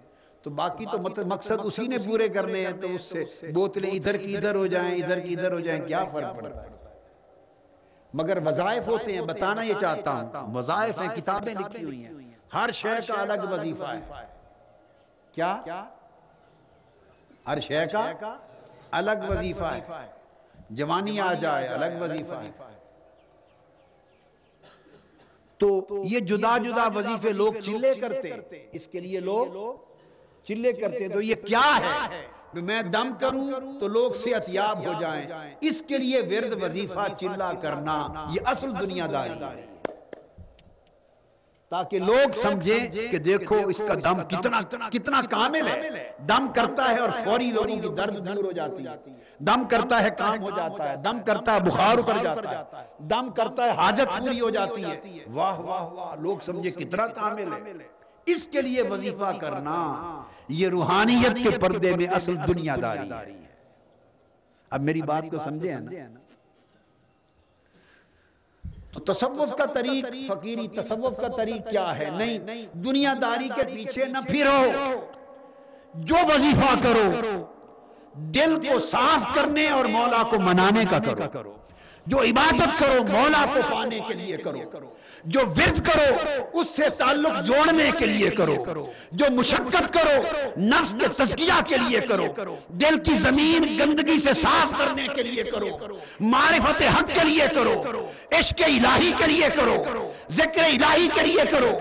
تو 0.45 0.49
باقی 0.51 0.85
تو 0.91 0.97
مقصد 1.25 1.59
اسی 1.63 1.87
نے 1.87 1.97
پورے 1.97 2.27
کرنے 2.27 2.65
ہیں 2.65 2.71
تو 2.81 2.87
اس 2.95 3.01
سے 3.01 3.23
بوتلیں 3.53 3.89
ادھر 3.91 4.17
کی 4.17 4.35
ادھر 4.37 4.55
ہو 4.55 4.65
جائیں 4.67 4.93
ادھر 4.95 5.19
کی 5.19 5.33
ادھر 5.33 5.51
ہو 5.51 5.59
جائیں 5.59 5.81
کیا 5.87 6.03
فرق 6.05 6.35
پڑتا 6.35 6.63
ہے؟ 6.63 6.69
مگر 8.13 8.37
وظائف 8.47 8.87
ہوتے 8.87 9.13
ہیں 9.13 9.21
بتانا 9.21 9.61
یہ 9.61 9.73
چاہتا 9.81 10.11
ہوں۔ 10.11 10.27
وظائف 10.55 10.99
ہیں 10.99 11.07
کتابیں 11.15 11.53
لکھی 11.53 11.83
ہوئی 11.83 12.05
ہیں۔ 12.05 12.13
ہر 12.53 12.71
شے 12.71 12.89
کا 13.07 13.21
الگ 13.21 13.41
وظیفہ 13.49 13.83
ہے۔ 13.83 14.25
کیا؟ 15.31 15.55
ہر 17.47 17.59
شے 17.59 17.85
کا 17.91 18.11
الگ 18.91 19.11
وظیفہ 19.29 19.63
ہے۔ 19.63 19.81
جوانی 20.69 21.19
آ 21.19 21.33
جائے 21.33 21.67
الگ 21.67 21.85
وظیفہ 21.99 22.33
ہے۔ 22.33 22.51
تو 25.57 25.85
یہ 26.03 26.19
جدا 26.19 26.57
جدا 26.57 26.87
وظیفے 26.95 27.31
لوگ 27.33 27.53
چلے 27.53 27.93
کرتے 27.95 28.33
اس 28.71 28.87
کے 28.87 28.99
لیے 28.99 29.19
لوگ 29.19 29.47
چلے 30.43 30.73
کرتے 30.73 31.07
تو 31.07 31.21
یہ 31.21 31.35
کیا 31.35 31.79
ہے؟ 31.81 32.27
میں 32.61 32.81
دم 32.81 33.13
کروں 33.19 33.51
تو 33.79 33.87
لوگ 33.87 34.11
صحت 34.11 34.43
یاب 34.47 34.85
ہو 34.85 34.93
جائیں۔ 34.99 35.55
اس 35.61 35.83
کے 35.87 35.97
لیے 35.97 36.21
ورد 36.21 36.63
وظیفہ 36.63 37.07
چلا 37.19 37.53
کرنا، 37.61 38.07
یہ 38.29 38.39
اصل 38.45 38.71
دنیا 38.79 39.07
داری 39.13 39.43
ہے۔ 39.43 39.65
تاکہ 41.69 41.99
لوگ 41.99 42.31
سمجھیں 42.31 42.87
کہ 43.11 43.17
دیکھو 43.17 43.55
اس 43.55 43.81
کا 43.87 43.93
دم 43.93 44.21
کتنا 44.23 44.89
کتنا 44.89 45.21
کامل 45.29 45.67
ہے۔ 45.67 46.11
دم 46.19 46.47
کرتا 46.55 46.89
ہے 46.89 46.97
اور 46.99 47.09
فوری 47.23 47.51
لوگوں 47.51 47.81
کی 47.81 47.87
درد 47.89 48.27
دور 48.27 48.43
ہو 48.43 48.51
جاتی 48.51 48.87
ہے۔ 48.87 49.13
دم 49.39 49.67
کرتا 49.69 50.03
ہے 50.03 50.09
کام 50.17 50.41
ہو 50.41 50.49
جاتا 50.49 50.91
ہے۔ 50.91 50.95
دم 50.95 51.19
کرتا 51.25 51.55
ہے 51.55 51.59
بخار 51.59 51.97
اتر 51.97 52.23
جاتا 52.23 52.51
ہے۔ 52.51 52.85
دم 52.97 53.29
کرتا 53.31 53.65
ہے 53.65 53.69
حاجت 53.69 54.19
پوری 54.19 54.41
ہو 54.41 54.49
جاتی 54.49 54.85
ہے۔ 54.85 55.01
واہ 55.33 55.59
واہ 55.59 55.83
واہ، 55.83 56.15
لوگ 56.15 56.37
سمجھے 56.45 56.71
کتنا 56.71 57.07
کامل 57.07 57.47
ہے۔ 57.53 57.87
اس 58.25 58.47
کے 58.51 58.61
لیے 58.61 58.81
وظیفہ 58.81 59.31
کرنا۔ 59.41 60.22
یہ 60.47 60.67
روحانیت 60.67 61.43
کے 61.43 61.49
پردے 61.59 61.95
میں 61.95 62.07
اصل 62.07 62.35
دنیا 62.47 62.75
داری 62.81 63.11
ہے۔ 63.11 63.45
اب 64.69 64.81
میری 64.81 65.01
بات 65.01 65.23
کو 65.31 65.37
سمجھے 65.37 65.71
ہیں 65.73 65.79
نا؟ 65.79 65.91
تو 68.91 68.99
تصوف 68.99 69.55
کا 69.57 69.65
طریق 69.65 70.05
فقیری 70.27 70.67
تصوف 70.67 71.17
کا 71.17 71.27
طریق 71.27 71.69
کیا 71.69 71.97
ہے؟ 71.97 72.09
نہیں 72.09 72.65
دنیا 72.77 73.13
داری 73.21 73.49
کے 73.55 73.63
پیچھے 73.63 74.05
نہ 74.05 74.17
پھرو۔ 74.27 74.71
جو 75.93 76.15
وظیفہ 76.35 76.75
کرو 76.83 77.45
دل 78.13 78.55
کو 78.55 78.79
صاف 78.79 79.35
کرنے 79.35 79.69
اور 79.69 79.85
مولا 79.85 80.23
کو 80.29 80.39
منانے 80.39 80.85
کا 80.89 80.99
کرو۔ 80.99 81.55
جو 82.05 82.21
عبادت 82.21 82.79
کرو 82.79 83.03
مولا 83.03 83.45
کو 83.53 83.59
پانے 83.71 83.99
کے 84.07 84.13
لیے 84.13 84.37
کرو۔ 84.37 84.57
جو 85.25 85.39
ورد 85.39 85.87
کرو 85.87 86.37
اس 86.59 86.67
سے 86.75 86.89
تعلق 86.89 87.43
جوڑنے 87.45 87.91
کے 87.97 88.05
لیے 88.05 88.29
کرو۔ 88.29 88.63
جو 89.11 89.25
مشقت 89.31 89.93
کرو 89.93 90.21
نفس 90.59 90.95
کے 90.99 91.07
تزکیہ 91.07 91.61
کے 91.67 91.75
لیے 91.77 91.99
کرو۔ 91.99 92.55
دل 92.69 93.03
کی 93.03 93.11
زمین 93.13 93.77
گندگی 93.79 94.17
سے 94.21 94.33
صاف 94.33 94.73
کرنے 94.77 95.07
کے 95.15 95.23
لیے 95.23 95.43
کرو۔ 95.43 95.67
معرفت 96.19 96.81
حق 96.81 97.07
کے 97.13 97.27
لیے 97.27 97.43
کرو۔ 97.55 97.83
عشق 98.31 98.61
الہی 98.65 99.11
کے 99.17 99.25
لیے 99.27 99.47
کرو۔ 99.55 99.83
ذکر 100.31 100.63
الہی 100.63 101.07
کے 101.13 101.21
لیے 101.25 101.41
کرو۔ 101.51 101.79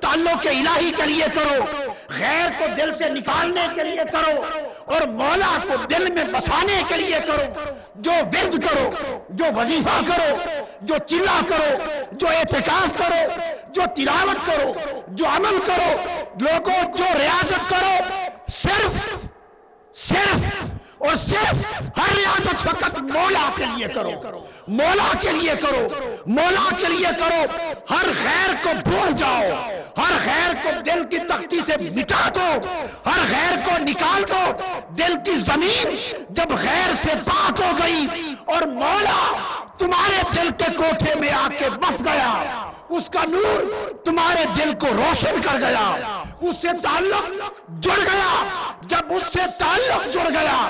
تعلق 0.00 0.46
الہی 0.46 0.92
کے 0.96 1.06
لیے 1.06 1.24
کرو۔ 1.34 1.62
غیر 2.10 2.50
کو 2.58 2.64
دل 2.76 2.90
سے 2.98 3.08
نکالنے 3.08 3.66
کے 3.74 3.82
لیے 3.82 4.02
کرو 4.12 4.42
اور 4.84 5.00
مولا 5.00 5.58
کو 5.68 5.74
دل 5.90 6.10
میں 6.12 6.24
بسانے 6.24 6.82
کے 6.88 6.96
لیے 6.96 7.18
کرو۔ 7.26 7.64
جو 7.94 8.12
ورد 8.12 8.64
کرو، 8.64 8.90
جو 9.30 9.44
وظیفہ 9.56 10.00
کرو، 10.06 10.36
جو 10.80 10.94
چلا 11.06 11.40
کرو، 11.48 12.02
جو 12.12 12.28
اعتقاف 12.28 12.98
کرو، 12.98 13.40
جو 13.72 13.82
تلاوت 13.96 14.46
کرو، 14.46 14.72
جو 15.08 15.26
عمل 15.26 15.58
کرو، 15.66 15.96
لوگوں 16.40 16.92
جو 16.96 17.04
ریاضت 17.18 17.70
کرو، 17.70 17.96
صرف 18.48 19.24
صرف 19.92 20.73
اور 21.06 21.16
صرف 21.16 21.62
ہر 21.98 22.16
ریاضت 22.16 22.62
فقط 22.62 23.02
مولا 23.02 23.50
کے 23.56 23.64
لیے 23.76 23.88
کرو۔ 23.88 24.10
مولا 24.68 25.12
کے 25.20 25.32
لیے 25.32 25.52
کرو۔ 25.62 25.88
مولا 26.26 26.68
کے 26.80 26.86
لیے 26.88 27.06
کرو۔ 27.18 27.44
ہر 27.90 28.06
خیر 28.22 28.54
کو 28.62 28.88
بھول 28.88 29.12
جاؤ۔ 29.12 29.42
ہر 29.96 30.12
خیر 30.24 30.54
کو 30.62 30.70
دل 30.86 31.02
کی 31.10 31.18
تختی 31.18 31.60
سے 31.66 31.72
مٹا 31.96 32.28
دو۔ 32.34 32.60
ہر 33.06 33.18
خیر 33.30 33.56
کو 33.64 33.78
نکال 33.78 34.24
دو۔ 34.28 34.52
دل 34.98 35.14
کی 35.24 35.36
زمین 35.36 35.96
جب 36.30 36.48
خیر 36.62 36.92
سے 37.02 37.14
پاک 37.24 37.60
ہو 37.60 37.70
گئی 37.82 38.06
اور 38.44 38.62
مولا 38.62 39.32
تمہارے 39.78 40.22
دل 40.36 40.48
کے 40.58 40.72
کوٹھے 40.76 41.14
میں 41.14 41.32
آ 41.32 41.48
کے 41.58 41.70
بس 41.70 42.00
گیا۔ 42.00 42.32
اس 42.88 43.10
کا 43.10 43.20
نور 43.24 43.88
تمہارے 44.04 44.44
دل 44.56 44.72
کو 44.80 44.86
روشن 44.86 45.36
کر 45.42 45.58
گیا۔ 45.58 45.96
اس 46.40 46.56
سے 46.62 46.68
تعلق 46.82 47.30
جڑ 47.68 47.96
گیا۔ 47.96 48.44
جب 48.82 49.12
اس 49.12 49.22
سے 49.22 49.40
تعلق 49.58 50.14
جڑ 50.14 50.30
گیا، 50.30 50.68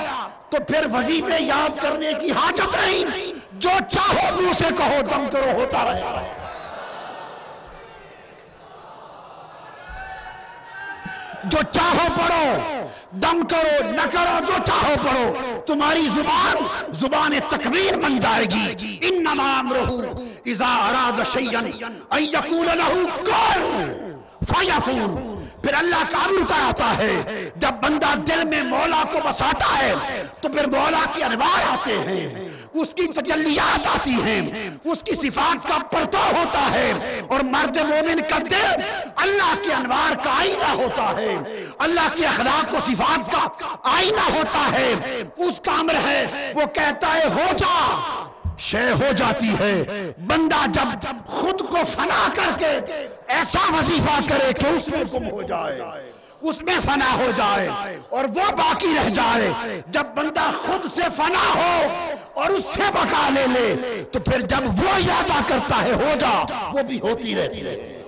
تو 0.49 0.57
پھر 0.67 0.85
وظیفے 0.93 1.43
یاد 1.43 1.81
کرنے 1.81 2.13
کی 2.21 2.31
حاجت 2.31 2.75
نہیں۔ 2.75 3.33
جو 3.51 3.69
چاہو 3.91 4.41
منہ 4.41 4.53
سے 4.57 4.65
کہو، 4.77 5.01
دم 5.15 5.25
کرو، 5.31 5.51
ہوتا 5.53 5.83
رہے۔ 5.83 6.44
جو 11.51 11.57
چاہو 11.71 12.07
پڑھو، 12.15 12.87
دم 13.21 13.41
کرو، 13.49 13.91
نہ 13.91 14.05
کرو، 14.11 14.37
جو 14.47 14.63
چاہو 14.65 14.93
پڑھو، 15.03 15.61
تمہاری 15.65 16.07
زبان 16.15 16.63
زبان 16.99 17.33
تکبیر 17.49 17.97
بن 18.03 18.19
جائے 18.19 18.45
گی۔ 18.45 18.97
انما 19.09 19.47
امرہو 19.59 20.01
اذا 20.45 20.73
اراد 20.87 21.21
شیئن 21.33 21.71
ان 22.11 22.23
یقول 22.23 22.67
لہو 22.77 23.05
کن 23.25 24.03
فیقون 24.49 25.43
پھر 25.61 25.73
اللہ 25.77 26.03
کا 26.11 26.17
امر 26.17 26.41
اتر 26.41 26.61
آتا 26.67 26.91
ہے۔ 26.97 27.49
جب 27.55 27.83
بندہ 27.83 28.13
دل 28.27 28.43
میں 28.47 28.61
مولا 28.63 29.03
کو 29.11 29.19
بساتا 29.25 29.77
ہے، 29.77 29.93
تو 30.41 30.49
پھر 30.49 30.67
مولا 30.67 31.03
کی 31.13 31.23
انوار 31.23 31.61
آتے 31.71 31.97
ہیں۔ 32.07 32.49
اس 32.81 32.93
کی 32.95 33.07
تجلیات 33.07 33.87
آتی 33.87 34.15
ہیں، 34.23 34.69
اس 34.83 35.03
کی 35.03 35.11
صفات 35.15 35.67
کا 35.67 35.77
پرتو 35.91 36.17
ہوتا 36.17 36.69
ہے۔ 36.73 36.93
اور 37.27 37.39
مرد 37.39 37.77
مومن 37.77 38.19
کا 38.29 38.37
دل 38.37 38.81
اللہ 39.15 39.67
کے 39.67 39.73
انوار 39.73 40.15
کا 40.23 40.31
آئینہ 40.39 40.71
ہوتا 40.71 41.13
ہے۔ 41.17 41.35
اللہ 41.79 42.15
کی 42.15 42.25
اخلاق 42.25 42.73
و 42.73 42.77
صفات 42.87 43.31
کا 43.31 43.67
آئینہ 43.83 44.37
ہوتا 44.37 44.71
ہے۔ 44.71 44.93
اس 45.37 45.61
کا 45.61 45.71
امر 45.71 45.93
ہے، 45.93 46.51
وہ 46.55 46.65
کہتا 46.73 47.13
ہے، 47.13 47.23
ہو 47.23 47.57
جا، 47.57 47.95
شے 48.59 48.91
ہو 48.91 49.11
جاتی 49.17 49.49
ہے۔ 49.59 49.83
بندہ 50.27 50.65
جب 50.71 51.15
خود 51.27 51.59
کو 51.59 51.77
فنا 51.93 52.27
کر 52.35 52.59
کے 52.59 52.79
ایسا 53.27 53.73
وظیفہ 53.73 54.19
کرے 54.29 54.53
کہ 54.53 54.65
اس 54.67 54.87
میں 54.87 55.03
گم 55.13 55.31
ہو 55.31 55.41
جائے۔ 55.41 55.81
اس 56.49 56.61
میں 56.61 56.79
فنا 56.83 57.11
ہو 57.17 57.29
جائے 57.35 57.67
اور 58.09 58.25
وہ 58.35 58.49
باقی 58.57 58.93
رہ 58.97 59.09
جائے۔ 59.15 59.81
جب 59.87 60.05
بندہ 60.15 60.49
خود 60.65 60.85
سے 60.95 61.09
فنا 61.15 61.45
ہو 61.55 61.87
اور 62.41 62.49
اس 62.49 62.65
سے 62.73 62.89
بقا 62.93 63.27
لے 63.33 63.45
لے، 63.53 64.03
تو 64.11 64.19
پھر 64.19 64.41
جب 64.53 64.65
وہ 64.79 64.99
یادہ 65.01 65.39
کرتا 65.47 65.81
ہے، 65.83 65.93
ہو 65.93 66.13
جا، 66.19 66.33
وہ 66.73 66.83
بھی 66.87 66.99
ہوتی 66.99 67.35
رہتی 67.35 67.63
رہتی 67.63 67.89
ہے 67.89 68.03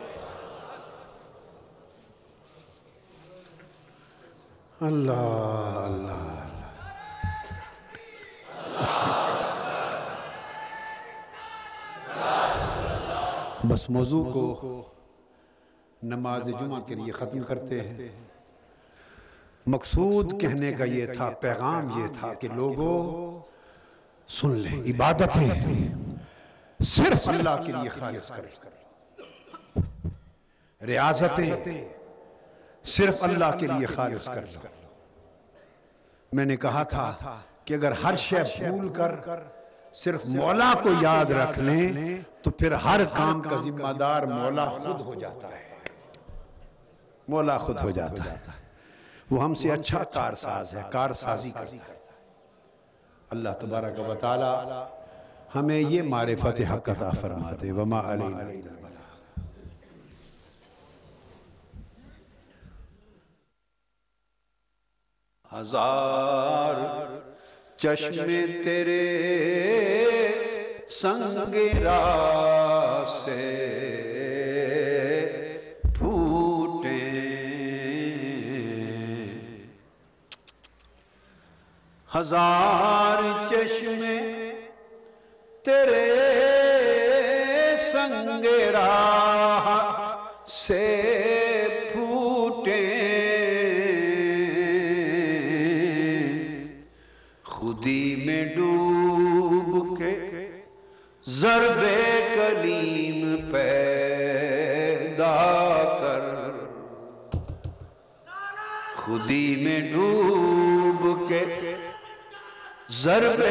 اللہ 4.82 5.78
اللہ۔ 5.86 6.24
بس 13.70 13.90
موضوع 13.90 14.24
کو 14.34 14.44
نماز 16.08 16.46
جمعہ 16.60 16.82
کے 16.82 16.96
لیے 16.96 17.12
ختم 17.12 17.44
کرتے 17.44 17.82
ہیں۔ 17.82 18.10
مقصود 19.68 20.42
کہنے 20.42 20.74
کا 20.74 20.84
یہ 20.84 21.06
تھا 21.14 21.30
پیغام 21.30 22.00
یہ 22.00 22.08
تھا 22.20 22.34
کہ 22.34 22.48
لوگوں 22.56 23.40
سن 24.28 24.50
لیں 24.50 24.94
عبادتیں۔ 24.94 25.50
صرف 26.84 27.30
اللہ 27.30 27.64
کے 27.66 27.72
لیے 27.72 27.90
خالص 27.90 28.28
کریں۔ 28.28 28.78
ریاضتیں۔ 30.86 31.88
صرف 32.84 33.24
اللہ 33.24 33.58
کے 33.60 33.68
لیے 33.68 33.86
خالص 33.86 34.26
کر 34.26 34.42
لو۔ 34.42 34.60
میں 36.32 36.46
نے 36.46 36.58
کہا 36.58 36.84
تھا 36.84 37.38
کہ 37.66 37.74
اگر 37.74 37.92
ہر 37.92 38.16
شے 38.16 38.36
بھول 38.68 38.90
کر 38.90 39.16
صرف 39.94 40.26
مولا 40.26 40.74
کو 40.84 40.90
یاد 41.02 41.32
رکھ 41.32 41.60
لیں 41.60 42.18
تو 42.44 42.52
پھر 42.52 42.72
ہر 42.72 43.06
کام 43.18 43.42
کا 43.42 43.58
ذمہ 43.58 43.94
دار 43.94 44.24
مولا 44.24 44.66
خود 44.70 45.02
ہو 45.02 45.14
جاتا 45.16 45.48
ہے۔ 45.48 45.67
مولا 47.28 47.58
خود 47.58 47.80
ہو 47.80 47.92
جاتا 47.92 48.24
ہے۔ 48.26 48.38
وہ 49.32 49.44
ہم 49.44 49.56
سے 49.56 49.72
اچھا 49.72 50.04
کارساز 50.04 50.74
ہے، 50.74 50.82
کارسازی 50.92 51.52
کرتا 51.52 51.76
ہے۔ 51.76 51.96
اللہ 53.30 53.50
تبارک 53.62 54.00
و 54.10 54.14
تعالی 54.16 54.84
ہمیں 55.56 55.80
یہ 55.80 56.02
معرفت 56.02 56.62
حق 56.72 56.90
عطا 56.90 57.10
فرما 57.22 57.52
دے 57.62 57.72
وما 57.72 58.14
علینا 58.14 58.44
ہزار 65.52 66.76
چشم 67.78 68.26
تیرے 68.64 69.04
سنگ 70.90 71.56
راہ 71.84 73.04
سے 73.26 73.44
ہزار 82.18 83.22
چشمے 83.50 84.18
تیرے 85.66 86.06
سنگ 87.92 88.46
راہ 88.74 89.07
ضرب 113.04 113.42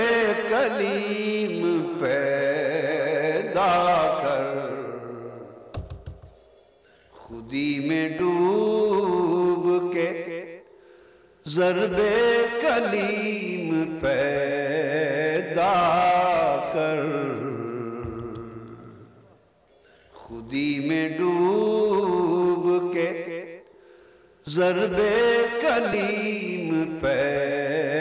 کلیم 0.48 1.96
پیدا 2.00 3.72
کر۔ 4.22 4.44
خودی 7.12 7.80
میں 7.80 8.08
ڈوب 8.08 9.92
کے 9.92 10.10
ضرب 11.46 11.96
کلیم 12.60 13.98
پیدا 14.00 15.74
کر۔ 16.72 17.02
خودی 20.12 20.80
میں 20.80 21.08
ڈوب 21.08 22.94
کے 22.94 23.60
ضرب 24.46 24.96
کلیم 25.60 26.98
پیدا 27.00 27.95